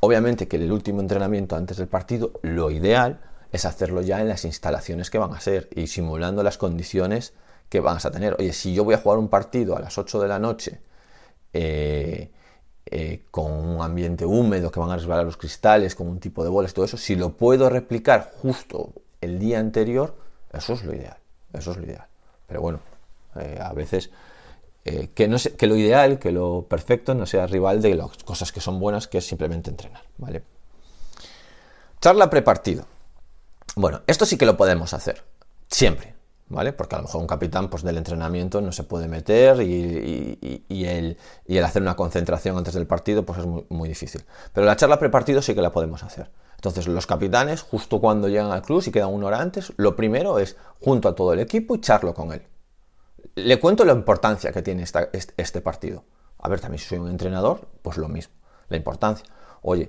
Obviamente 0.00 0.48
que 0.48 0.56
el 0.56 0.70
último 0.70 1.00
entrenamiento 1.00 1.56
antes 1.56 1.76
del 1.76 1.88
partido, 1.88 2.32
lo 2.42 2.70
ideal 2.70 3.20
es 3.52 3.64
hacerlo 3.64 4.02
ya 4.02 4.20
en 4.20 4.28
las 4.28 4.44
instalaciones 4.44 5.10
que 5.10 5.18
van 5.18 5.34
a 5.34 5.40
ser 5.40 5.68
y 5.74 5.88
simulando 5.88 6.42
las 6.42 6.56
condiciones 6.56 7.34
que 7.68 7.80
vas 7.80 8.06
a 8.06 8.10
tener. 8.10 8.36
Oye, 8.38 8.52
si 8.52 8.72
yo 8.72 8.84
voy 8.84 8.94
a 8.94 8.98
jugar 8.98 9.18
un 9.18 9.28
partido 9.28 9.76
a 9.76 9.80
las 9.80 9.98
8 9.98 10.20
de 10.20 10.28
la 10.28 10.38
noche, 10.38 10.80
eh, 11.52 12.30
eh, 12.86 13.22
con 13.30 13.52
un 13.52 13.82
ambiente 13.82 14.24
húmedo 14.24 14.70
que 14.70 14.80
van 14.80 14.90
a 14.90 14.96
resbalar 14.96 15.24
los 15.24 15.36
cristales, 15.36 15.94
con 15.94 16.08
un 16.08 16.18
tipo 16.18 16.42
de 16.42 16.50
bolas, 16.50 16.74
todo 16.74 16.84
eso, 16.84 16.96
si 16.96 17.14
lo 17.16 17.36
puedo 17.36 17.68
replicar 17.68 18.32
justo 18.40 18.92
el 19.20 19.38
día 19.38 19.58
anterior, 19.58 20.14
eso 20.52 20.72
es 20.72 20.84
lo 20.84 20.94
ideal. 20.94 21.16
Eso 21.52 21.72
es 21.72 21.76
lo 21.76 21.84
ideal. 21.84 22.06
Pero 22.46 22.60
bueno, 22.60 22.80
eh, 23.36 23.58
a 23.60 23.72
veces 23.72 24.10
eh, 24.84 25.10
que, 25.14 25.28
no 25.28 25.36
que 25.58 25.66
lo 25.66 25.76
ideal, 25.76 26.18
que 26.18 26.32
lo 26.32 26.66
perfecto 26.68 27.14
no 27.14 27.26
sea 27.26 27.46
rival 27.46 27.82
de 27.82 27.94
las 27.94 28.16
cosas 28.18 28.50
que 28.52 28.60
son 28.60 28.80
buenas, 28.80 29.08
que 29.08 29.18
es 29.18 29.26
simplemente 29.26 29.70
entrenar. 29.70 30.02
¿vale? 30.18 30.42
Charla 32.00 32.30
prepartido. 32.30 32.86
Bueno, 33.76 34.02
esto 34.06 34.24
sí 34.26 34.36
que 34.36 34.46
lo 34.46 34.56
podemos 34.56 34.94
hacer. 34.94 35.22
Siempre. 35.68 36.19
¿Vale? 36.50 36.72
Porque 36.72 36.96
a 36.96 36.98
lo 36.98 37.04
mejor 37.04 37.20
un 37.22 37.26
capitán 37.26 37.70
pues, 37.70 37.82
del 37.82 37.96
entrenamiento 37.96 38.60
no 38.60 38.72
se 38.72 38.82
puede 38.82 39.08
meter 39.08 39.62
y, 39.62 40.68
el, 40.68 41.16
hacer 41.64 41.80
una 41.80 41.96
concentración 41.96 42.58
antes 42.58 42.74
del 42.74 42.86
partido 42.86 43.24
pues 43.24 43.38
es 43.38 43.46
muy, 43.46 43.88
difícil. 43.88 44.24
Pero 44.52 44.66
la 44.66 44.76
charla 44.76 44.98
prepartido 44.98 45.40
sí 45.40 45.54
que 45.54 45.62
la 45.62 45.72
podemos 45.72 46.02
hacer. 46.02 46.30
Entonces 46.56 46.86
los 46.88 47.06
capitanes, 47.06 47.62
justo 47.62 48.00
cuando 48.00 48.28
llegan 48.28 48.50
al 48.50 48.62
club, 48.62 48.82
si 48.82 48.90
quedan 48.90 49.14
una 49.14 49.28
hora 49.28 49.40
antes, 49.40 49.72
lo 49.76 49.96
primero 49.96 50.38
es 50.38 50.56
junto 50.80 51.08
a 51.08 51.14
todo 51.14 51.32
el 51.32 51.40
equipo 51.40 51.76
y 51.76 51.80
charlo 51.80 52.12
con 52.12 52.32
él. 52.32 52.42
Le 53.36 53.58
cuento 53.60 53.84
la 53.84 53.92
importancia 53.92 54.52
que 54.52 54.60
tiene 54.60 54.82
este, 54.82 55.08
este 55.36 55.60
partido. 55.60 56.04
A 56.38 56.48
ver, 56.48 56.60
también 56.60 56.80
si 56.80 56.86
soy 56.86 56.98
un 56.98 57.08
entrenador, 57.08 57.68
pues 57.80 57.96
lo 57.96 58.08
mismo, 58.08 58.34
la 58.68 58.76
importancia. 58.76 59.24
Oye, 59.62 59.88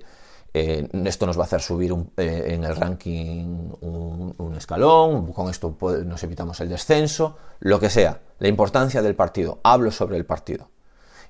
eh, 0.53 0.89
esto 1.05 1.25
nos 1.25 1.37
va 1.37 1.43
a 1.43 1.45
hacer 1.45 1.61
subir 1.61 1.93
eh, 2.17 2.45
en 2.49 2.63
el 2.63 2.75
ranking 2.75 3.71
un, 3.79 4.55
escalón, 4.57 5.31
con 5.31 5.49
esto 5.49 5.77
nos 6.05 6.23
evitamos 6.23 6.59
el 6.59 6.69
descenso, 6.69 7.37
lo 7.59 7.79
que 7.79 7.89
sea, 7.89 8.21
la 8.39 8.47
importancia 8.47 9.01
del 9.01 9.15
partido, 9.15 9.59
hablo 9.63 9.91
sobre 9.91 10.17
el 10.17 10.25
partido. 10.25 10.69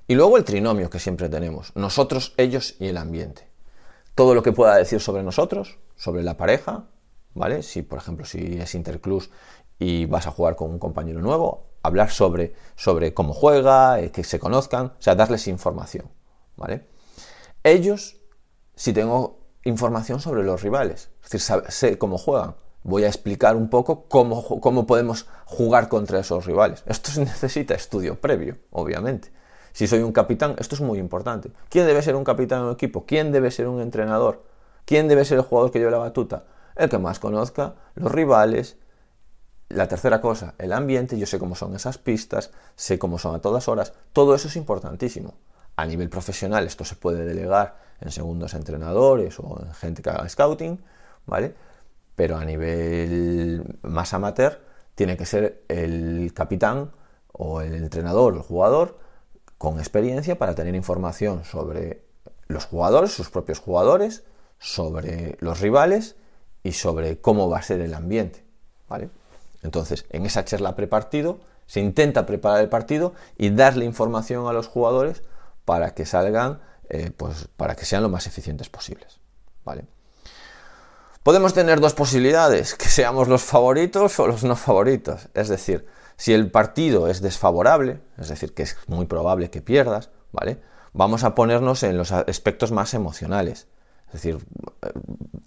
Y 0.08 0.14
luego 0.14 0.36
el 0.36 0.44
trinomio 0.44 0.90
que 0.90 0.98
siempre 0.98 1.28
tenemos, 1.28 1.72
nosotros, 1.76 2.34
ellos 2.36 2.74
y 2.80 2.88
el 2.88 2.96
ambiente. 2.96 3.48
Todo 4.14 4.34
lo 4.34 4.42
que 4.42 4.52
pueda 4.52 4.76
decir 4.76 5.00
sobre 5.00 5.22
nosotros, 5.22 5.78
sobre 5.96 6.22
la 6.22 6.36
pareja, 6.36 6.86
¿vale? 7.34 7.62
Si, 7.62 7.82
por 7.82 7.98
ejemplo, 7.98 8.26
si 8.26 8.58
es 8.58 8.74
interclus 8.74 9.30
y 9.78 10.04
vas 10.06 10.26
a 10.26 10.32
jugar 10.32 10.56
con 10.56 10.70
un 10.70 10.78
compañero 10.78 11.20
nuevo, 11.22 11.70
hablar 11.82 12.10
sobre, 12.10 12.54
sobre 12.76 13.14
cómo 13.14 13.32
juega, 13.32 14.00
eh, 14.00 14.10
que 14.10 14.24
se 14.24 14.38
conozcan, 14.38 14.86
o 14.86 15.02
sea, 15.02 15.14
darles 15.14 15.46
información, 15.46 16.06
¿vale? 16.56 16.86
Ellos 17.62 18.21
si 18.82 18.92
tengo 18.92 19.38
información 19.62 20.18
sobre 20.18 20.42
los 20.42 20.60
rivales. 20.60 21.08
Es 21.22 21.30
decir, 21.30 21.62
sé 21.68 21.98
cómo 21.98 22.18
juegan. 22.18 22.56
Voy 22.82 23.04
a 23.04 23.06
explicar 23.06 23.54
un 23.54 23.70
poco 23.70 24.06
cómo, 24.08 24.60
cómo 24.60 24.88
podemos 24.88 25.28
jugar 25.44 25.88
contra 25.88 26.18
esos 26.18 26.46
rivales. 26.46 26.82
Esto 26.86 27.12
necesita 27.20 27.74
estudio 27.74 28.20
previo, 28.20 28.58
obviamente. 28.72 29.30
Si 29.72 29.86
soy 29.86 30.00
un 30.00 30.10
capitán, 30.10 30.56
esto 30.58 30.74
es 30.74 30.80
muy 30.80 30.98
importante. 30.98 31.52
¿Quién 31.68 31.86
debe 31.86 32.02
ser 32.02 32.16
un 32.16 32.24
capitán 32.24 32.62
en 32.62 32.64
un 32.64 32.72
equipo? 32.72 33.06
¿Quién 33.06 33.30
debe 33.30 33.52
ser 33.52 33.68
un 33.68 33.80
entrenador? 33.80 34.42
¿Quién 34.84 35.06
debe 35.06 35.24
ser 35.24 35.38
el 35.38 35.44
jugador 35.44 35.70
que 35.70 35.78
lleve 35.78 35.92
la 35.92 35.98
batuta? 35.98 36.46
El 36.74 36.88
que 36.88 36.98
más 36.98 37.20
conozca 37.20 37.76
los 37.94 38.10
rivales. 38.10 38.78
La 39.68 39.86
tercera 39.86 40.20
cosa, 40.20 40.56
el 40.58 40.72
ambiente. 40.72 41.16
Yo 41.16 41.26
sé 41.26 41.38
cómo 41.38 41.54
son 41.54 41.76
esas 41.76 41.98
pistas, 41.98 42.50
sé 42.74 42.98
cómo 42.98 43.20
son 43.20 43.36
a 43.36 43.38
todas 43.38 43.68
horas. 43.68 43.92
Todo 44.12 44.34
eso 44.34 44.48
es 44.48 44.56
importantísimo. 44.56 45.34
A 45.76 45.86
nivel 45.86 46.08
profesional 46.08 46.66
esto 46.66 46.84
se 46.84 46.96
puede 46.96 47.24
delegar 47.24 47.76
en 48.00 48.10
segundos 48.10 48.54
entrenadores 48.54 49.38
o 49.38 49.60
en 49.64 49.72
gente 49.74 50.02
que 50.02 50.10
haga 50.10 50.28
scouting, 50.28 50.82
¿vale? 51.26 51.54
Pero 52.14 52.36
a 52.36 52.44
nivel 52.44 53.78
más 53.82 54.12
amateur 54.12 54.60
tiene 54.94 55.16
que 55.16 55.24
ser 55.24 55.64
el 55.68 56.32
capitán 56.34 56.92
o 57.32 57.62
el 57.62 57.74
entrenador, 57.74 58.34
el 58.34 58.42
jugador, 58.42 58.98
con 59.56 59.78
experiencia 59.78 60.38
para 60.38 60.54
tener 60.54 60.74
información 60.74 61.44
sobre 61.44 62.04
los 62.48 62.64
jugadores, 62.66 63.12
sus 63.12 63.30
propios 63.30 63.60
jugadores, 63.60 64.24
sobre 64.58 65.36
los 65.40 65.60
rivales 65.60 66.16
y 66.62 66.72
sobre 66.72 67.20
cómo 67.20 67.48
va 67.48 67.58
a 67.58 67.62
ser 67.62 67.80
el 67.80 67.94
ambiente, 67.94 68.44
¿vale? 68.88 69.10
Entonces, 69.62 70.04
en 70.10 70.26
esa 70.26 70.44
charla 70.44 70.76
prepartido 70.76 71.40
se 71.66 71.80
intenta 71.80 72.26
preparar 72.26 72.60
el 72.60 72.68
partido 72.68 73.14
y 73.38 73.50
darle 73.50 73.84
información 73.84 74.46
a 74.46 74.52
los 74.52 74.66
jugadores 74.66 75.22
para 75.64 75.94
que 75.94 76.06
salgan, 76.06 76.60
eh, 76.88 77.10
pues 77.16 77.48
para 77.56 77.74
que 77.74 77.84
sean 77.84 78.02
lo 78.02 78.08
más 78.08 78.26
eficientes 78.26 78.68
posibles. 78.68 79.20
¿vale? 79.64 79.84
Podemos 81.22 81.54
tener 81.54 81.80
dos 81.80 81.94
posibilidades, 81.94 82.74
que 82.74 82.88
seamos 82.88 83.28
los 83.28 83.42
favoritos 83.42 84.18
o 84.18 84.26
los 84.26 84.42
no 84.44 84.56
favoritos. 84.56 85.28
Es 85.34 85.48
decir, 85.48 85.86
si 86.16 86.32
el 86.32 86.50
partido 86.50 87.08
es 87.08 87.22
desfavorable, 87.22 88.00
es 88.18 88.28
decir, 88.28 88.54
que 88.54 88.64
es 88.64 88.76
muy 88.88 89.06
probable 89.06 89.50
que 89.50 89.62
pierdas, 89.62 90.10
¿vale? 90.32 90.60
Vamos 90.92 91.24
a 91.24 91.34
ponernos 91.34 91.82
en 91.84 91.96
los 91.96 92.12
aspectos 92.12 92.72
más 92.72 92.92
emocionales. 92.94 93.68
Es 94.08 94.14
decir, 94.14 94.38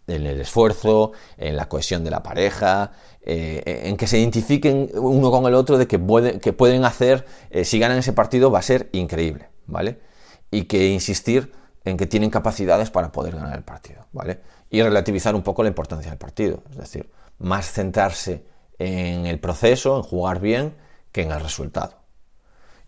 en 0.08 0.26
el 0.26 0.42
esfuerzo, 0.42 1.12
en 1.38 1.56
la 1.56 1.70
cohesión 1.70 2.04
de 2.04 2.10
la 2.10 2.24
pareja, 2.24 2.94
eh, 3.22 3.84
en 3.86 3.98
que 3.98 4.08
se 4.08 4.18
identifiquen 4.18 4.90
uno 4.96 5.30
con 5.30 5.46
el 5.46 5.54
otro 5.54 5.78
de 5.78 5.88
que, 5.88 6.00
pueden 6.00 6.86
hacer, 6.86 7.26
eh, 7.52 7.64
si 7.64 7.80
ganan 7.80 7.98
ese 7.98 8.14
partido 8.14 8.50
va 8.50 8.60
a 8.60 8.64
ser 8.64 8.90
increíble. 8.94 9.50
¿Vale? 9.68 10.00
Y 10.52 10.64
que 10.64 10.88
insistir 10.88 11.52
en 11.84 11.98
que 11.98 12.08
tienen 12.08 12.30
capacidades 12.30 12.90
para 12.90 13.12
poder 13.12 13.36
ganar 13.36 13.56
el 13.56 13.64
partido, 13.64 14.08
¿vale? 14.12 14.42
Y 14.70 14.82
relativizar 14.82 15.36
un 15.36 15.44
poco 15.44 15.64
la 15.64 15.70
importancia 15.70 16.10
del 16.10 16.18
partido, 16.18 16.64
es 16.72 16.78
decir, 16.78 17.10
más 17.40 17.72
centrarse 17.72 18.44
en 18.80 19.26
el 19.26 19.40
proceso, 19.40 19.98
en 19.98 20.04
jugar 20.04 20.40
bien, 20.40 20.76
que 21.12 21.22
en 21.22 21.32
el 21.32 21.40
resultado. 21.40 21.96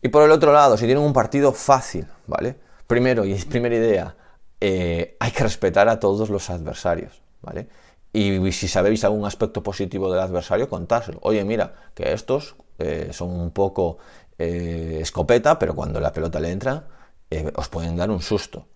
Y 0.01 0.09
por 0.09 0.23
el 0.23 0.31
otro 0.31 0.51
lado, 0.51 0.77
si 0.77 0.85
tienen 0.85 1.03
un 1.03 1.13
partido 1.13 1.53
fácil, 1.53 2.07
¿vale? 2.25 2.55
Primero, 2.87 3.25
y 3.25 3.35
primera 3.35 3.75
idea, 3.75 4.15
eh, 4.59 5.15
hay 5.19 5.31
que 5.31 5.43
respetar 5.43 5.87
a 5.89 5.99
todos 5.99 6.29
los 6.29 6.49
adversarios, 6.49 7.21
¿vale? 7.41 7.67
Y 8.13 8.51
si 8.51 8.67
sabéis 8.67 9.03
algún 9.03 9.25
aspecto 9.25 9.61
positivo 9.61 10.11
del 10.11 10.21
adversario, 10.21 10.69
contárselo. 10.69 11.19
Oye, 11.21 11.43
mira, 11.43 11.73
que 11.93 12.13
estos 12.13 12.55
eh, 12.79 13.09
son 13.11 13.29
un 13.29 13.51
poco 13.51 13.97
eh, 14.37 14.99
escopeta, 15.01 15.57
pero 15.59 15.75
cuando 15.75 15.99
la 15.99 16.11
pelota 16.11 16.39
le 16.39 16.51
entra, 16.51 16.87
eh, 17.29 17.51
os 17.55 17.69
pueden 17.69 17.95
dar 17.95 18.09
un 18.09 18.21
susto. 18.21 18.67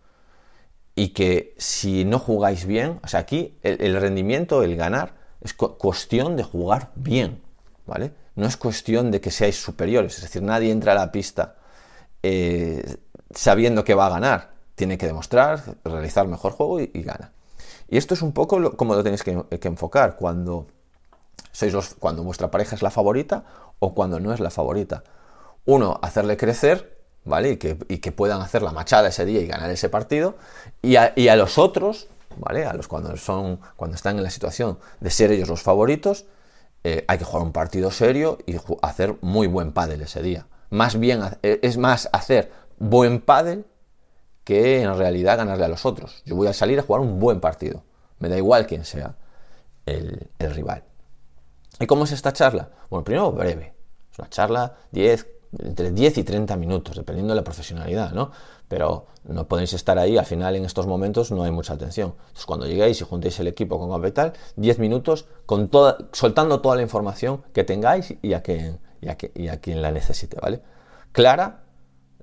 Y 0.96 1.10
que 1.10 1.56
si 1.58 2.06
no 2.06 2.20
jugáis 2.20 2.66
bien, 2.66 3.00
o 3.04 3.08
sea, 3.08 3.22
aquí 3.22 3.58
el, 3.64 4.00
rendimiento, 4.00 4.64
el 4.64 4.76
ganar, 4.76 5.14
es 5.42 5.54
cuestión 5.54 6.36
de 6.36 6.44
jugar 6.44 6.92
bien, 6.96 7.42
¿vale? 7.88 8.14
No 8.36 8.46
es 8.46 8.58
cuestión 8.58 9.10
de 9.10 9.22
que 9.22 9.32
seáis 9.32 9.62
superiores, 9.62 10.16
es 10.16 10.22
decir, 10.24 10.42
nadie 10.44 10.72
entra 10.72 10.92
a 10.92 10.96
la 10.96 11.12
pista 11.12 11.56
sabiendo 13.34 13.84
que 13.84 13.96
va 13.96 14.08
a 14.08 14.10
ganar. 14.10 14.52
Tiene 14.76 14.98
que 14.98 15.08
demostrar, 15.08 15.78
realizar 15.84 16.28
mejor 16.28 16.52
juego 16.52 16.80
y 16.80 17.02
gana. 17.02 17.32
Y 17.92 17.98
esto 17.98 18.14
es 18.14 18.22
un 18.22 18.32
poco 18.32 18.78
como 18.78 18.96
lo 18.96 19.04
tenéis 19.04 19.22
que, 19.22 19.68
enfocar 19.68 20.16
cuando, 20.16 20.68
sois 21.52 21.74
los, 21.74 21.94
cuando 21.96 22.24
vuestra 22.24 22.50
pareja 22.50 22.74
es 22.74 22.82
la 22.82 22.90
favorita 22.90 23.44
o 23.80 23.94
cuando 23.94 24.18
no 24.18 24.34
es 24.34 24.40
la 24.40 24.50
favorita. 24.50 25.04
Uno, 25.66 26.00
hacerle 26.02 26.38
crecer, 26.38 26.98
¿vale? 27.24 27.52
Y 27.52 27.58
que, 27.58 27.78
que 27.78 28.12
puedan 28.12 28.42
hacer 28.42 28.62
la 28.62 28.72
machada 28.72 29.10
ese 29.10 29.26
día 29.26 29.42
y 29.42 29.48
ganar 29.48 29.70
ese 29.70 29.90
partido. 29.90 30.36
Y 30.82 30.96
a, 30.96 31.36
los 31.36 31.58
otros, 31.58 32.08
¿vale? 32.38 32.66
A 32.66 32.74
los 32.74 32.88
cuando, 32.88 33.16
son, 33.18 33.60
cuando 33.76 33.96
están 33.96 34.18
en 34.18 34.24
la 34.24 34.30
situación 34.30 34.80
de 35.00 35.10
ser 35.10 35.32
ellos 35.32 35.50
los 35.50 35.62
favoritos, 35.62 36.26
eh, 36.84 37.06
hay 37.08 37.18
que 37.18 37.26
jugar 37.26 37.44
un 37.44 37.52
partido 37.52 37.92
serio 37.92 38.40
y 38.46 38.56
hacer 38.82 39.16
muy 39.22 39.48
buen 39.48 39.72
pádel 39.72 40.02
ese 40.02 40.22
día. 40.22 40.48
Más 40.72 40.98
bien, 40.98 41.22
eh, 41.44 41.60
es 41.62 41.78
más 41.78 42.10
hacer 42.12 42.52
buen 42.80 43.22
pádel 43.22 43.66
que 44.44 44.82
en 44.82 44.98
realidad 44.98 45.38
ganarle 45.38 45.66
a 45.66 45.68
los 45.68 45.86
otros. 45.86 46.24
Yo 46.26 46.36
voy 46.36 46.48
a 46.48 46.54
salir 46.54 46.80
a 46.80 46.84
jugar 46.84 47.02
un 47.02 47.20
buen 47.20 47.40
partido. 47.40 47.84
Me 48.20 48.30
da 48.30 48.38
igual 48.38 48.66
quién 48.68 48.86
sea 48.86 49.16
el, 49.86 50.30
rival. 50.40 50.84
¿Y 51.80 51.86
cómo 51.88 52.06
es 52.06 52.12
esta 52.12 52.34
charla? 52.34 52.70
Bueno, 52.90 53.04
primero 53.04 53.32
breve. 53.32 53.74
Es 54.12 54.20
una 54.20 54.30
charla 54.30 54.76
10, 54.92 55.28
entre 55.60 55.92
10 55.92 56.20
y 56.20 56.24
30 56.24 56.56
minutos, 56.58 56.96
dependiendo 56.96 57.34
de 57.34 57.42
la 57.42 57.44
profesionalidad, 57.44 58.12
¿no? 58.12 58.32
Pero 58.68 59.08
no 59.26 59.48
podéis 59.48 59.74
estar 59.74 59.98
ahí, 60.00 60.18
al 60.18 60.26
final 60.26 60.56
en 60.56 60.66
estos 60.66 60.88
momentos 60.88 61.32
no 61.32 61.44
hay 61.44 61.52
mucha 61.52 61.74
atención. 61.74 62.14
Entonces 62.20 62.46
cuando 62.46 62.68
lleguéis 62.68 63.02
y 63.02 63.04
juntéis 63.04 63.40
el 63.40 63.48
equipo 63.48 63.78
con 63.78 63.92
Capital, 63.92 64.34
10 64.56 64.80
minutos 64.80 65.26
con 65.46 65.68
toda, 65.68 65.98
soltando 66.14 66.62
toda 66.62 66.78
la 66.78 66.82
información 66.82 67.44
que 67.54 67.64
tengáis 67.64 68.16
y 68.22 68.34
a 68.34 68.42
quien, 68.42 68.80
y 69.02 69.10
a, 69.10 69.18
y 69.36 69.48
a 69.50 69.60
quien 69.60 69.82
la 69.82 69.92
necesite, 69.92 70.38
¿vale? 70.42 70.62
Clara, 71.12 71.64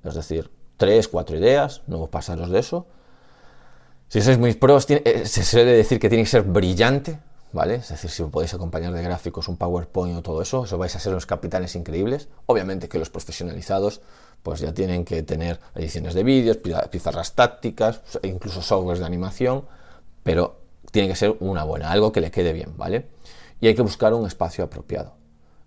es 0.03 0.15
decir, 0.15 0.49
tres, 0.77 1.07
cuatro 1.07 1.37
ideas, 1.37 1.83
no 1.87 2.07
pasaros 2.07 2.49
de 2.49 2.59
eso. 2.59 2.87
Si 4.07 4.21
sois 4.21 4.39
muy 4.39 4.55
pros, 4.55 4.87
eh, 4.89 5.25
se 5.25 5.43
suele 5.43 5.73
decir 5.73 5.99
que 5.99 6.09
tiene 6.09 6.23
que 6.23 6.29
ser 6.29 6.41
brillante, 6.41 7.19
¿vale? 7.51 7.75
Es 7.75 7.89
decir, 7.89 8.09
si 8.09 8.23
podéis 8.23 8.53
acompañar 8.53 8.93
de 8.93 9.01
gráficos, 9.01 9.47
un 9.47 9.57
PowerPoint 9.57 10.17
o 10.17 10.21
todo 10.21 10.41
eso, 10.41 10.65
eso 10.65 10.77
vais 10.77 10.95
a 10.95 10.99
ser 10.99 11.11
unos 11.11 11.25
capitales 11.25 11.75
increíbles. 11.75 12.27
Obviamente 12.45 12.89
que 12.89 12.99
los 12.99 13.09
profesionalizados, 13.09 14.01
pues 14.43 14.59
ya 14.59 14.73
tienen 14.73 15.05
que 15.05 15.23
tener 15.23 15.59
ediciones 15.75 16.13
de 16.13 16.23
vídeos, 16.23 16.57
pizarras 16.91 17.33
tácticas, 17.33 18.01
incluso 18.23 18.61
softwares 18.61 18.99
de 18.99 19.05
animación, 19.05 19.65
pero 20.23 20.59
tiene 20.91 21.07
que 21.07 21.15
ser 21.15 21.35
una 21.39 21.63
buena, 21.63 21.91
algo 21.91 22.11
que 22.11 22.21
le 22.21 22.31
quede 22.31 22.53
bien, 22.53 22.73
¿vale? 22.77 23.07
Y 23.61 23.67
hay 23.67 23.75
que 23.75 23.81
buscar 23.81 24.13
un 24.13 24.25
espacio 24.25 24.63
apropiado. 24.63 25.13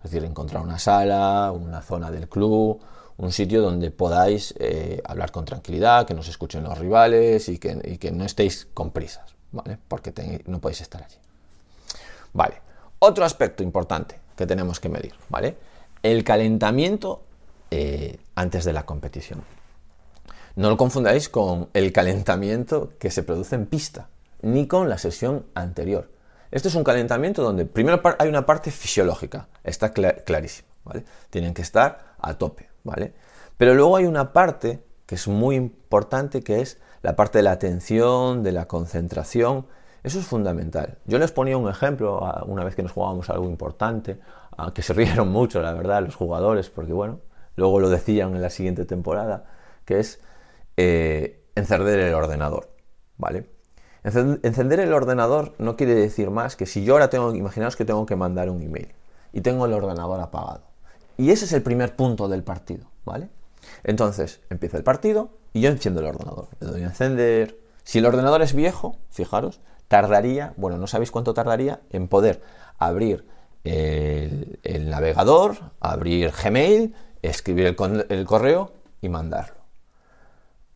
Es 0.03 0.11
decir, 0.11 0.25
encontrar 0.27 0.62
una 0.62 0.79
sala, 0.79 1.53
una 1.53 1.81
zona 1.83 2.11
del 2.11 2.29
club, 2.29 2.81
un 3.19 3.33
sitio 3.33 3.62
donde 3.62 3.91
podáis 3.91 4.55
eh, 4.59 5.01
hablar 5.05 5.31
con 5.31 5.45
tranquilidad, 5.45 6.07
que 6.07 6.15
no 6.15 6.23
se 6.23 6.31
escuchen 6.31 6.65
los 6.65 6.79
rivales 6.79 7.49
y 7.49 7.59
que, 7.59 8.11
no 8.12 8.25
estéis 8.25 8.67
con 8.75 8.91
prisas, 8.91 9.35
¿vale? 9.53 9.79
Porque 9.87 10.43
no 10.47 10.61
podéis 10.61 10.81
estar 10.81 11.03
allí. 11.03 11.17
Vale, 12.33 12.61
otro 12.99 13.25
aspecto 13.25 13.62
importante 13.62 14.19
que 14.37 14.47
tenemos 14.47 14.81
que 14.81 14.89
medir, 14.89 15.15
¿vale? 15.29 15.57
El 16.03 16.25
calentamiento 16.25 17.23
eh, 17.71 18.19
antes 18.35 18.65
de 18.65 18.73
la 18.73 18.85
competición. 18.85 19.43
No 20.57 20.69
lo 20.69 20.77
confundáis 20.77 21.29
con 21.29 21.69
el 21.73 21.93
calentamiento 21.93 22.92
que 22.99 23.11
se 23.11 23.23
produce 23.23 23.55
en 23.55 23.66
pista, 23.66 24.09
ni 24.42 24.66
con 24.66 24.88
la 24.88 24.99
sesión 24.99 25.47
anterior. 25.55 26.11
Este 26.51 26.68
es 26.68 26.75
un 26.75 26.85
calentamiento 26.85 27.42
donde 27.42 27.64
primero 27.64 28.03
hay 28.18 28.29
una 28.29 28.45
parte 28.45 28.71
fisiológica, 28.71 29.49
está 29.64 29.92
clarísimo, 29.92 30.68
¿vale? 30.85 31.05
Tienen 31.31 31.55
que 31.55 31.62
estar 31.62 32.14
a 32.18 32.35
tope. 32.35 32.73
¿vale? 32.85 33.14
Pero 33.57 33.75
luego 33.75 33.97
hay 33.97 34.07
una 34.07 34.33
parte 34.33 34.83
que 35.07 35.14
es 35.14 35.29
muy 35.29 35.57
importante, 35.57 36.42
que 36.42 36.61
es 36.61 36.79
la 37.03 37.16
parte 37.16 37.38
de 37.38 37.45
la 37.45 37.53
atención, 37.53 38.42
de 38.42 38.53
la 38.53 38.66
concentración. 38.66 39.66
Eso 40.03 40.19
es 40.19 40.27
fundamental. 40.27 40.99
Yo 41.07 41.19
les 41.19 41.31
ponía 41.31 41.57
un 41.57 41.69
ejemplo 41.69 42.21
una 42.47 42.65
vez 42.65 42.75
que 42.75 42.83
nos 42.83 42.93
jugábamos 42.93 43.31
algo 43.31 43.49
importante, 43.49 44.19
que 44.75 44.83
se 44.83 44.93
rieron 44.95 45.29
mucho, 45.29 45.62
la 45.62 45.73
verdad, 45.73 46.03
los 46.03 46.17
jugadores, 46.17 46.71
porque 46.71 46.93
bueno, 46.93 47.21
luego 47.57 47.81
lo 47.81 47.88
decían 47.88 48.35
en 48.35 48.43
la 48.43 48.51
siguiente 48.51 48.85
temporada, 48.85 49.45
que 49.85 50.01
es 50.01 50.21
eh, 50.77 51.45
encender 51.55 52.01
el 52.01 52.15
ordenador, 52.15 52.69
¿vale? 53.17 53.51
Encender 54.05 54.81
el 54.81 54.93
ordenador 54.93 55.55
no 55.59 55.77
quiere 55.77 55.95
decir 55.95 56.31
más 56.31 56.57
que 56.57 56.67
si 56.67 56.85
yo 56.85 56.95
ahora 56.95 57.09
tengo, 57.09 57.33
imaginaos 57.35 57.77
que 57.77 57.85
tengo 57.85 58.05
que 58.05 58.17
mandar 58.17 58.51
un 58.51 58.61
email 58.61 58.93
y 59.33 59.43
tengo 59.43 59.67
el 59.67 59.73
ordenador 59.73 60.21
apagado. 60.21 60.65
Y 61.17 61.31
ese 61.31 61.45
es 61.45 61.53
el 61.53 61.62
primer 61.62 61.95
punto 61.95 62.29
del 62.29 62.43
partido, 62.43 62.91
¿vale? 63.05 63.29
Entonces, 63.85 64.41
empieza 64.51 64.77
el 64.77 64.83
partido 64.83 65.31
y 65.53 65.61
yo 65.61 65.71
enciendo 65.71 66.01
el 66.01 66.07
ordenador. 66.07 66.49
Le 66.59 66.67
doy 66.67 66.83
a 66.83 66.87
encender. 66.87 67.61
Si 67.85 67.99
el 67.99 68.07
ordenador 68.07 68.43
es 68.43 68.55
viejo, 68.55 68.97
fijaros, 69.11 69.61
tardaría, 69.92 70.55
bueno, 70.57 70.78
no 70.78 70.87
sabéis 70.87 71.11
cuánto 71.11 71.35
tardaría 71.35 71.81
en 71.90 72.09
poder 72.09 72.40
abrir 72.78 73.26
el, 73.62 74.88
navegador, 74.88 75.59
abrir 75.81 76.33
Gmail, 76.33 76.94
escribir 77.20 77.66
el, 77.66 78.07
el 78.09 78.24
correo 78.24 78.72
y 79.02 79.11
mandarlo. 79.11 79.57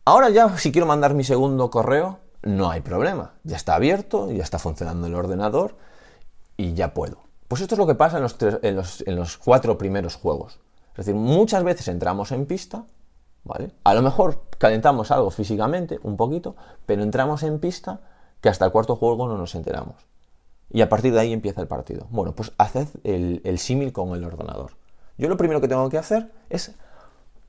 Ahora 0.05 0.29
ya, 0.29 0.55
si 0.59 0.71
quiero 0.71 0.85
mandar 0.85 1.15
mi 1.15 1.23
segundo 1.23 1.71
correo, 1.71 2.19
no 2.43 2.69
hay 2.69 2.81
problema. 2.81 3.33
Ya 3.43 3.55
está 3.55 3.73
abierto, 3.73 4.31
ya 4.31 4.43
está 4.43 4.59
funcionando 4.59 5.07
el 5.07 5.15
ordenador 5.15 5.77
y 6.55 6.75
ya 6.75 6.93
puedo. 6.93 7.23
Pues 7.47 7.63
esto 7.63 7.73
es 7.73 7.79
lo 7.79 7.87
que 7.87 7.95
pasa 7.95 8.17
en 8.19 9.15
los, 9.15 9.37
cuatro 9.37 9.79
primeros 9.79 10.15
juegos. 10.15 10.59
Es 10.91 11.07
decir, 11.07 11.15
muchas 11.15 11.63
veces 11.63 11.87
entramos 11.87 12.31
en 12.31 12.45
pista, 12.45 12.83
¿vale? 13.43 13.71
A 13.83 13.95
lo 13.95 14.03
mejor 14.03 14.43
calentamos 14.59 15.09
algo 15.09 15.31
físicamente, 15.31 15.99
un 16.03 16.17
poquito, 16.17 16.55
pero 16.85 17.01
entramos 17.01 17.41
en 17.41 17.57
pista 17.57 18.01
hasta 18.49 18.65
el 18.65 18.71
cuarto 18.71 18.95
juego 18.95 19.27
no 19.27 19.37
nos 19.37 19.55
enteramos. 19.55 19.95
Y 20.69 20.81
a 20.81 20.89
partir 20.89 21.13
de 21.13 21.19
ahí 21.19 21.33
empieza 21.33 21.61
el 21.61 21.67
partido. 21.67 22.07
Bueno, 22.09 22.33
pues 22.35 22.51
haced 22.57 22.87
el, 23.03 23.59
símil 23.59 23.93
con 23.93 24.13
el 24.15 24.23
ordenador. 24.23 24.71
Yo 25.17 25.29
lo 25.29 25.37
primero 25.37 25.61
que 25.61 25.67
tengo 25.67 25.89
que 25.89 25.97
hacer 25.97 26.31
es 26.49 26.75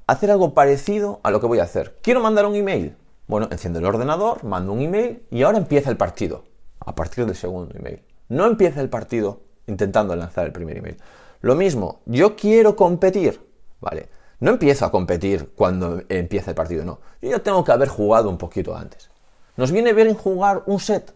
hacer 0.07 0.31
algo 0.31 0.55
parecido 0.55 1.21
a 1.23 1.31
lo 1.31 1.41
que 1.41 1.47
voy 1.47 1.59
a 1.59 1.65
hacer. 1.65 1.97
¿Quiero 2.03 2.21
mandar 2.21 2.47
un 2.47 2.55
email? 2.55 2.97
Bueno, 3.27 3.49
enciendo 3.51 3.79
el 3.81 3.85
ordenador, 3.85 4.45
mando 4.45 4.73
un 4.73 4.81
email 4.81 5.23
y 5.31 5.43
ahora 5.43 5.59
empieza 5.59 5.91
el 5.91 5.97
partido. 5.97 6.45
A 6.81 6.95
partir 6.95 7.27
del 7.27 7.35
segundo 7.35 7.77
email. 7.77 8.03
No 8.29 8.47
empieza 8.47 8.81
el 8.81 8.89
partido 8.89 9.41
intentando 9.67 10.15
lanzar 10.17 10.47
el 10.47 10.53
primer 10.53 10.79
email. 10.79 10.97
Lo 11.41 11.55
mismo, 11.55 12.01
yo 12.07 12.37
quiero 12.37 12.77
competir, 12.77 13.41
¿vale? 13.81 14.09
No 14.41 14.53
empiezo 14.53 14.85
a 14.85 14.91
competir 14.91 15.53
cuando 15.55 16.03
empieza 16.09 16.53
el 16.53 16.55
partido, 16.55 16.85
no. 16.85 17.01
Yo 17.21 17.43
tengo 17.43 17.65
que 17.65 17.73
haber 17.73 17.89
jugado 17.89 18.31
un 18.31 18.39
poquito 18.39 18.77
antes. 18.77 19.11
¿Nos 19.59 19.73
viene 19.73 19.93
bien 19.93 20.15
jugar 20.15 20.63
un 20.67 20.79
set? 20.79 21.13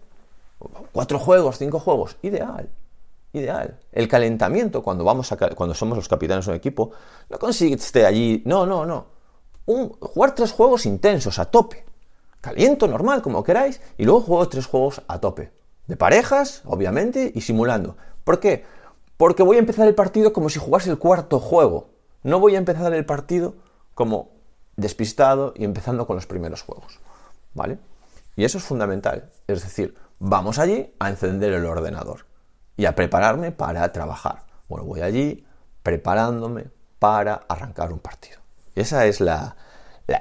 Cuatro 0.90 1.20
juegos, 1.20 1.59
cinco 1.59 1.78
juegos, 1.78 2.16
ideal. 2.22 2.68
Ideal. 3.33 3.78
El 3.92 4.09
calentamiento, 4.09 4.83
cuando, 4.83 5.05
vamos 5.05 5.31
a, 5.31 5.37
cuando 5.37 5.76
somos 5.76 5.96
los 5.96 6.09
capitanes 6.09 6.46
de 6.46 6.50
un 6.50 6.57
equipo, 6.57 6.90
no 7.31 7.38
consiste 7.38 8.05
allí. 8.05 8.42
No, 8.44 8.66
no, 8.66 8.85
no. 8.85 9.07
Jugar 9.64 10.35
tres 10.35 10.50
juegos 10.50 10.87
intensos, 10.87 11.38
a 11.38 11.44
tope. 11.44 11.85
Caliento, 12.40 12.88
normal, 12.88 13.22
como 13.22 13.44
queráis, 13.44 13.81
y 13.96 14.05
luego 14.05 14.22
juego 14.22 14.48
tres 14.48 14.66
juegos 14.66 15.02
a 15.07 15.20
tope. 15.20 15.52
De 15.87 15.96
parejas, 15.96 16.62
obviamente, 16.64 17.31
y 17.33 17.42
simulando. 17.42 17.96
¿Por 18.24 18.40
qué? 18.40 18.64
Porque 19.18 19.44
voy 19.44 19.55
a 19.55 19.61
empezar 19.61 19.87
el 19.87 19.94
partido 19.94 20.33
como 20.33 20.48
si 20.48 20.59
jugase 20.59 20.90
el 20.90 20.98
cuarto 20.98 21.38
juego. 21.38 21.90
No 22.24 22.40
voy 22.40 22.57
a 22.57 22.59
empezar 22.59 22.92
el 22.92 23.07
partido 23.07 23.55
como 23.94 24.31
despistado 24.74 25.55
y 25.57 25.62
empezando 25.62 26.09
con 26.09 26.16
los 26.16 26.26
primeros 26.26 26.62
juegos. 26.62 26.98
¿Vale? 27.55 27.78
Y 28.37 28.45
eso 28.45 28.59
es 28.59 28.64
fundamental. 28.64 29.31
Es 29.47 29.62
decir, 29.62 29.95
vamos 30.18 30.59
allí 30.59 30.92
a 30.99 31.11
encender 31.11 31.53
el 31.53 31.66
ordenador 31.66 32.27
y 32.77 32.87
a 32.87 32.95
prepararme 32.95 33.53
para 33.53 33.90
trabajar. 33.92 34.45
Bueno, 34.68 34.85
voy 34.85 35.03
allí 35.03 35.47
preparándome 35.83 36.66
para 36.99 37.35
arrancar 37.49 37.92
un 37.92 37.99
partido. 37.99 38.38
Y 38.75 38.81
esa 38.81 39.07
es 39.07 39.21
la, 39.21 39.57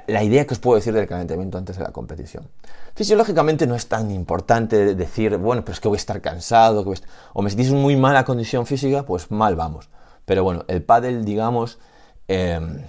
la, 0.06 0.22
idea 0.22 0.46
que 0.46 0.54
os 0.54 0.60
puedo 0.60 0.76
decir 0.76 0.92
del 0.92 1.06
calentamiento 1.06 1.58
antes 1.58 1.76
de 1.76 1.84
la 1.84 1.92
competición. 1.92 2.48
Fisiológicamente 2.94 3.66
no 3.66 3.74
es 3.74 3.88
tan 3.88 4.10
importante 4.10 4.94
decir, 4.94 5.36
bueno, 5.38 5.64
pues 5.64 5.80
que 5.80 5.88
voy 5.88 5.96
a 5.96 5.98
estar 5.98 6.20
cansado, 6.20 6.84
o 7.32 7.42
me 7.42 7.50
sentís 7.50 7.68
en 7.68 7.80
muy 7.80 7.96
mala 7.96 8.24
condición 8.24 8.66
física, 8.66 9.04
pues 9.04 9.30
mal 9.30 9.56
vamos. 9.56 9.88
Pero 10.24 10.44
bueno, 10.44 10.64
el 10.68 10.82
pádel, 10.82 11.24
digamos, 11.24 11.78
em, 12.28 12.84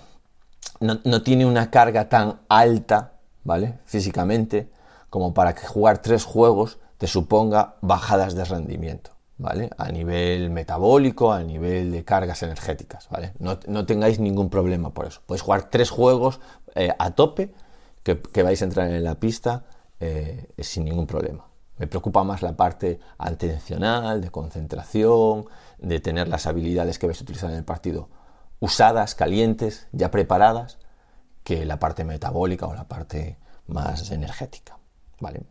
no, 0.80 1.24
tiene 1.24 1.46
una 1.46 1.72
carga 1.72 2.10
tan 2.10 2.42
alta, 2.50 3.14
¿vale? 3.44 3.80
Físicamente, 3.86 4.70
como 5.14 5.36
para 5.36 5.54
que 5.54 5.68
jugar 5.68 6.00
tres 6.00 6.24
juegos 6.24 6.80
te 6.98 7.06
suponga 7.06 7.76
bajadas 7.82 8.34
de 8.34 8.46
rendimiento, 8.46 9.12
¿vale? 9.38 9.70
A 9.78 9.92
nivel 9.92 10.50
metabólico, 10.50 11.32
a 11.32 11.44
nivel 11.44 11.92
de 11.92 12.04
cargas 12.04 12.42
energéticas, 12.42 13.10
¿vale? 13.12 13.36
No, 13.38 13.86
tengáis 13.86 14.18
ningún 14.18 14.50
problema 14.50 14.90
por 14.90 15.06
eso. 15.06 15.22
Podéis 15.28 15.44
jugar 15.44 15.70
tres 15.70 15.92
juegos 15.92 16.40
eh, 16.74 16.96
a 16.98 17.12
tope 17.12 17.54
que, 18.02 18.42
vais 18.42 18.60
a 18.64 18.66
entrar 18.66 18.90
en 18.90 19.04
la 19.04 19.14
pista 19.14 19.66
eh, 20.00 20.48
sin 20.58 20.84
ningún 20.84 21.06
problema. 21.06 21.46
Me 21.78 21.86
preocupa 21.86 22.24
más 22.24 22.42
la 22.42 22.54
parte 22.54 23.00
atencional, 23.20 24.20
de 24.20 24.32
concentración, 24.32 25.46
de 25.78 26.00
tener 26.00 26.28
las 26.28 26.48
habilidades 26.48 26.98
que 26.98 27.06
vais 27.06 27.20
a 27.20 27.24
utilizar 27.24 27.52
en 27.52 27.58
el 27.58 27.66
partido 27.66 28.10
usadas, 28.60 29.14
calientes, 29.14 29.86
ya 29.92 30.10
preparadas, 30.10 30.80
que 31.44 31.66
la 31.68 31.78
parte 31.78 32.04
metabólica 32.04 32.66
o 32.66 32.74
la 32.74 32.88
parte 32.88 33.38
más 33.68 34.10
energética. 34.10 34.80
¿Vale? 35.20 35.42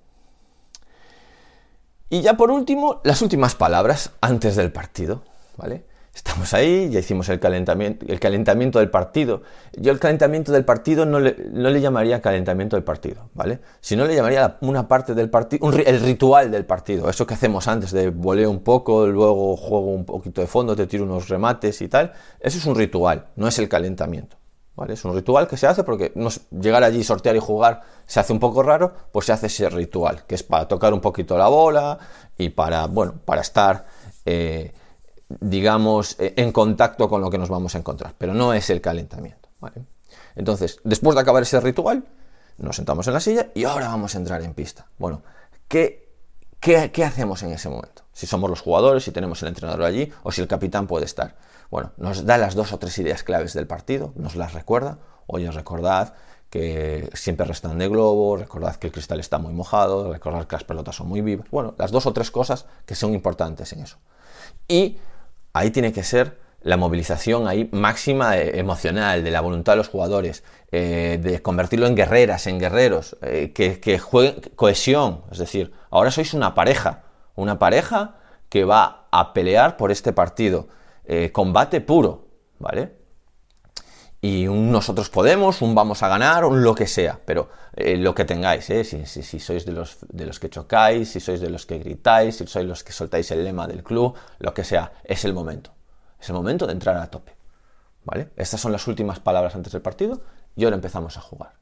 Y 2.10 2.20
ya 2.20 2.36
por 2.36 2.50
último, 2.50 3.00
las 3.04 3.22
últimas 3.22 3.54
palabras 3.54 4.12
antes 4.20 4.56
del 4.56 4.70
partido. 4.70 5.22
¿Vale? 5.56 5.84
Estamos 6.14 6.52
ahí, 6.52 6.90
ya 6.90 7.00
hicimos 7.00 7.30
el 7.30 7.40
calentamiento, 7.40 8.04
el 8.06 8.20
calentamiento 8.20 8.78
del 8.78 8.90
partido. 8.90 9.42
Yo 9.72 9.92
el 9.92 9.98
calentamiento 9.98 10.52
del 10.52 10.62
partido 10.62 11.06
no 11.06 11.18
le, 11.20 11.34
no 11.52 11.70
le 11.70 11.80
llamaría 11.80 12.20
calentamiento 12.20 12.76
del 12.76 12.84
partido, 12.84 13.30
¿vale? 13.32 13.60
Sino 13.80 14.04
le 14.04 14.14
llamaría 14.14 14.58
una 14.60 14.88
parte 14.88 15.14
del 15.14 15.30
partido, 15.30 15.72
el 15.72 16.00
ritual 16.00 16.50
del 16.50 16.66
partido. 16.66 17.08
Eso 17.08 17.26
que 17.26 17.32
hacemos 17.32 17.66
antes 17.66 17.92
de 17.92 18.10
voleo 18.10 18.50
un 18.50 18.60
poco, 18.60 19.06
luego 19.06 19.56
juego 19.56 19.94
un 19.94 20.04
poquito 20.04 20.42
de 20.42 20.46
fondo, 20.46 20.76
te 20.76 20.86
tiro 20.86 21.04
unos 21.04 21.30
remates 21.30 21.80
y 21.80 21.88
tal. 21.88 22.12
Eso 22.40 22.58
es 22.58 22.66
un 22.66 22.74
ritual, 22.74 23.28
no 23.36 23.48
es 23.48 23.58
el 23.58 23.70
calentamiento. 23.70 24.36
¿Vale? 24.74 24.94
Es 24.94 25.04
un 25.04 25.14
ritual 25.14 25.46
que 25.46 25.56
se 25.56 25.66
hace 25.66 25.84
porque 25.84 26.12
llegar 26.50 26.82
allí, 26.82 27.04
sortear 27.04 27.36
y 27.36 27.40
jugar 27.40 27.82
se 28.06 28.20
hace 28.20 28.32
un 28.32 28.40
poco 28.40 28.62
raro, 28.62 28.94
pues 29.12 29.26
se 29.26 29.32
hace 29.32 29.46
ese 29.46 29.68
ritual, 29.68 30.24
que 30.26 30.34
es 30.34 30.42
para 30.42 30.66
tocar 30.66 30.94
un 30.94 31.00
poquito 31.00 31.36
la 31.36 31.48
bola 31.48 31.98
y 32.38 32.48
para, 32.48 32.86
bueno, 32.86 33.14
para 33.24 33.42
estar 33.42 33.84
eh, 34.24 34.72
digamos, 35.40 36.16
eh, 36.18 36.34
en 36.36 36.52
contacto 36.52 37.08
con 37.08 37.20
lo 37.20 37.30
que 37.30 37.38
nos 37.38 37.48
vamos 37.48 37.74
a 37.74 37.78
encontrar, 37.78 38.14
pero 38.18 38.34
no 38.34 38.52
es 38.52 38.70
el 38.70 38.80
calentamiento. 38.80 39.48
Entonces, 40.34 40.80
después 40.82 41.14
de 41.14 41.20
acabar 41.20 41.42
ese 41.42 41.60
ritual, 41.60 42.04
nos 42.58 42.76
sentamos 42.76 43.06
en 43.06 43.14
la 43.14 43.20
silla 43.20 43.50
y 43.54 43.64
ahora 43.64 43.88
vamos 43.88 44.14
a 44.14 44.18
entrar 44.18 44.42
en 44.42 44.54
pista. 44.54 44.86
Bueno, 44.98 45.22
¿qué, 45.68 46.10
qué, 46.60 47.04
hacemos 47.04 47.42
en 47.42 47.52
ese 47.52 47.68
momento? 47.68 48.01
Si 48.12 48.26
somos 48.26 48.50
los 48.50 48.60
jugadores, 48.60 49.04
si 49.04 49.10
tenemos 49.10 49.42
el 49.42 49.48
entrenador 49.48 49.84
allí 49.84 50.12
o 50.22 50.32
si 50.32 50.40
el 50.40 50.48
capitán 50.48 50.86
puede 50.86 51.06
estar. 51.06 51.36
Bueno, 51.70 51.92
nos 51.96 52.26
da 52.26 52.36
las 52.38 52.54
dos 52.54 52.72
o 52.72 52.78
tres 52.78 52.98
ideas 52.98 53.22
claves 53.22 53.54
del 53.54 53.66
partido, 53.66 54.12
nos 54.16 54.36
las 54.36 54.52
recuerda. 54.52 54.98
Oye, 55.26 55.50
recordad 55.50 56.14
que 56.50 57.08
siempre 57.14 57.46
restan 57.46 57.78
de 57.78 57.88
globo, 57.88 58.36
recordad 58.36 58.76
que 58.76 58.88
el 58.88 58.92
cristal 58.92 59.20
está 59.20 59.38
muy 59.38 59.54
mojado, 59.54 60.12
recordad 60.12 60.46
que 60.46 60.56
las 60.56 60.64
pelotas 60.64 60.96
son 60.96 61.08
muy 61.08 61.22
vivas. 61.22 61.46
Bueno, 61.50 61.74
las 61.78 61.90
dos 61.90 62.04
o 62.04 62.12
tres 62.12 62.30
cosas 62.30 62.66
que 62.84 62.94
son 62.94 63.14
importantes 63.14 63.72
en 63.72 63.80
eso. 63.80 63.96
Y 64.68 64.98
ahí 65.54 65.70
tiene 65.70 65.94
que 65.94 66.04
ser 66.04 66.38
la 66.60 66.76
movilización 66.76 67.48
ahí 67.48 67.68
máxima 67.72 68.36
eh, 68.36 68.58
emocional 68.58 69.24
de 69.24 69.30
la 69.30 69.40
voluntad 69.40 69.72
de 69.72 69.78
los 69.78 69.88
jugadores, 69.88 70.44
eh, 70.70 71.18
de 71.22 71.40
convertirlo 71.40 71.86
en 71.86 71.96
guerreras, 71.96 72.46
en 72.46 72.58
guerreros, 72.58 73.16
eh, 73.22 73.52
que, 73.54 73.80
que 73.80 73.98
jueguen 73.98 74.42
cohesión. 74.54 75.22
Es 75.30 75.38
decir, 75.38 75.72
ahora 75.90 76.10
sois 76.10 76.34
una 76.34 76.54
pareja, 76.54 77.04
una 77.34 77.58
pareja 77.58 78.16
que 78.48 78.64
va 78.64 79.06
a 79.10 79.32
pelear 79.32 79.76
por 79.76 79.90
este 79.90 80.12
partido. 80.12 80.68
combate 81.32 81.80
puro, 81.80 82.28
¿vale? 82.58 83.02
y 84.24 84.46
un 84.46 84.70
nosotros 84.70 85.10
podemos, 85.10 85.62
un 85.62 85.74
vamos 85.74 86.04
a 86.04 86.08
ganar, 86.08 86.44
un 86.44 86.62
lo 86.62 86.76
que 86.76 86.86
sea, 86.86 87.18
pero 87.24 87.50
eh, 87.74 87.96
lo 87.96 88.14
que 88.14 88.24
tengáis, 88.24 88.70
¿eh? 88.70 88.84
si, 88.84 89.40
sois 89.40 89.66
de 89.66 89.72
los, 89.72 89.98
de 90.08 90.26
los 90.26 90.38
que 90.38 90.48
chocáis, 90.48 91.10
si 91.10 91.18
sois 91.18 91.40
de 91.40 91.50
los 91.50 91.66
que 91.66 91.80
gritáis, 91.80 92.36
si 92.36 92.46
sois 92.46 92.64
los 92.64 92.84
que 92.84 92.92
soltáis 92.92 93.32
el 93.32 93.42
lema 93.42 93.66
del 93.66 93.82
club, 93.82 94.14
lo 94.38 94.54
que 94.54 94.62
sea, 94.62 94.92
es 95.02 95.24
el 95.24 95.34
momento. 95.34 95.72
Es 96.20 96.28
el 96.28 96.36
momento 96.36 96.68
de 96.68 96.72
entrar 96.72 96.96
a 96.98 97.10
tope. 97.10 97.34
¿Vale? 98.04 98.30
Estas 98.36 98.60
son 98.60 98.70
las 98.70 98.86
últimas 98.86 99.18
palabras 99.18 99.56
antes 99.56 99.72
del 99.72 99.82
partido 99.82 100.20
y 100.54 100.64
ahora 100.64 100.76
empezamos 100.76 101.16
a 101.16 101.20
jugar. 101.20 101.54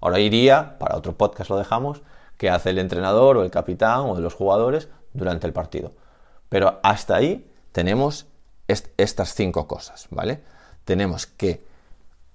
Ahora 0.00 0.18
iría, 0.18 0.78
para 0.80 0.96
otro 0.96 1.16
podcast 1.16 1.48
lo 1.48 1.58
dejamos, 1.58 2.02
que 2.36 2.50
hace 2.50 2.70
el 2.70 2.78
entrenador 2.78 3.36
o 3.36 3.44
el 3.44 3.52
capitán 3.52 4.00
o 4.00 4.16
de 4.16 4.22
los 4.22 4.34
jugadores 4.34 4.88
durante 5.12 5.46
el 5.46 5.52
partido. 5.52 5.92
Pero 6.48 6.80
hasta 6.82 7.16
ahí 7.16 7.50
tenemos 7.72 8.26
estas 8.68 9.34
cinco 9.34 9.66
cosas, 9.66 10.06
¿vale? 10.10 10.42
Tenemos 10.84 11.26
que 11.26 11.64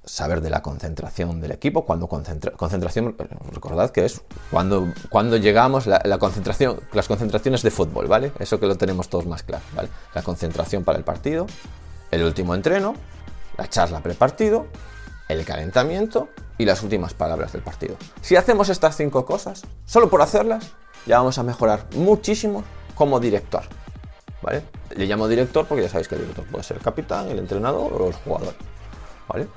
saber 0.06 0.42
de 0.42 0.50
la 0.50 0.62
concentración 0.62 1.42
del 1.42 1.52
equipo, 1.52 1.84
cuando 1.86 2.08
concentración, 2.08 3.16
recordad 3.52 3.90
que 3.90 4.06
es 4.06 4.22
cuando, 4.52 4.88
cuando 5.10 5.38
llegamos, 5.38 5.88
la, 5.88 6.18
concentración, 6.20 6.80
las 6.94 7.08
concentraciones 7.08 7.64
de 7.64 7.72
fútbol, 7.72 8.08
¿vale? 8.08 8.32
Eso 8.40 8.60
que 8.60 8.68
lo 8.68 8.78
tenemos 8.78 9.10
todos 9.10 9.26
más 9.26 9.44
claro, 9.44 9.64
¿vale? 9.76 9.90
La 10.14 10.22
concentración 10.22 10.84
para 10.84 10.98
el 10.98 11.04
partido, 11.04 11.48
el 12.12 12.24
último 12.24 12.54
entreno, 12.54 12.94
la 13.58 13.68
charla 13.68 14.02
prepartido, 14.02 14.68
el 15.28 15.44
calentamiento 15.44 16.30
y 16.58 16.66
las 16.66 16.84
últimas 16.84 17.14
palabras 17.14 17.52
del 17.54 17.64
partido. 17.64 17.96
Si 18.22 18.36
hacemos 18.36 18.70
estas 18.70 18.96
cinco 18.96 19.26
cosas, 19.26 19.64
solo 19.86 20.10
por 20.10 20.22
hacerlas, 20.22 20.72
ya 21.06 21.18
vamos 21.18 21.38
a 21.38 21.44
mejorar 21.44 21.86
muchísimo 21.96 22.64
como 22.96 23.20
director, 23.20 23.64
¿vale? 24.42 24.64
Le 24.96 25.06
llamo 25.06 25.28
director 25.28 25.66
porque 25.66 25.84
ya 25.84 25.90
sabéis 25.90 26.08
que 26.08 26.16
el 26.16 26.22
director 26.22 26.46
puede 26.46 26.64
ser 26.64 26.78
el 26.78 26.84
capitán, 26.84 27.30
el 27.30 27.40
entrenador 27.40 27.94
o 27.94 28.00
los 28.00 28.16
jugadores, 28.16 28.56
¿vale? 29.28 29.48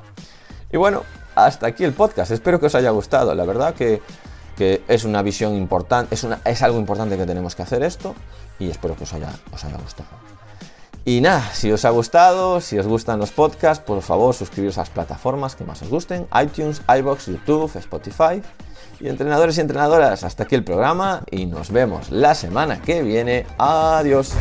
Y 0.71 0.77
bueno, 0.77 1.03
hasta 1.35 1.67
aquí 1.67 1.85
el 1.85 1.93
podcast. 1.93 2.31
Espero 2.31 2.61
que 2.61 2.67
os 2.67 2.75
haya 2.75 2.91
gustado. 2.91 3.35
La 3.35 3.45
verdad 3.45 3.75
que, 3.75 4.03
es 4.59 5.05
una 5.05 5.23
visión 5.23 5.55
importante, 5.55 6.15
es, 6.15 6.27
es 6.45 6.63
algo 6.63 6.79
importante 6.79 7.17
que 7.17 7.27
tenemos 7.27 7.55
que 7.55 7.63
hacer 7.63 7.83
esto 7.85 8.17
y 8.59 8.69
espero 8.69 8.97
que 8.97 9.05
os 9.05 9.13
haya, 9.13 9.33
os 9.53 9.65
haya 9.65 9.77
gustado. 9.77 10.09
Y 11.05 11.21
nada, 11.21 11.49
si 11.55 11.71
os 11.71 11.85
ha 11.85 11.91
gustado, 11.91 12.61
si 12.61 12.79
os 12.79 12.87
gustan 12.87 13.19
los 13.19 13.31
podcasts, 13.31 13.83
por 13.83 14.03
favor 14.03 14.35
suscribiros 14.35 14.77
a 14.79 14.83
las 14.83 14.91
plataformas 14.91 15.55
que 15.55 15.65
más 15.65 15.81
os 15.81 15.89
gusten, 15.89 16.27
iTunes, 16.43 16.83
iBox, 16.89 17.27
YouTube, 17.27 17.75
Spotify. 17.77 18.43
Y 19.01 19.09
entrenadores 19.09 19.59
y 19.59 19.61
entrenadoras, 19.61 20.25
hasta 20.25 20.43
aquí 20.43 20.55
el 20.55 20.65
programa 20.65 21.23
y 21.31 21.47
nos 21.47 21.71
vemos 21.71 22.11
la 22.11 22.35
semana 22.35 22.83
que 22.83 23.03
viene. 23.03 23.47
Adiós. 23.59 24.35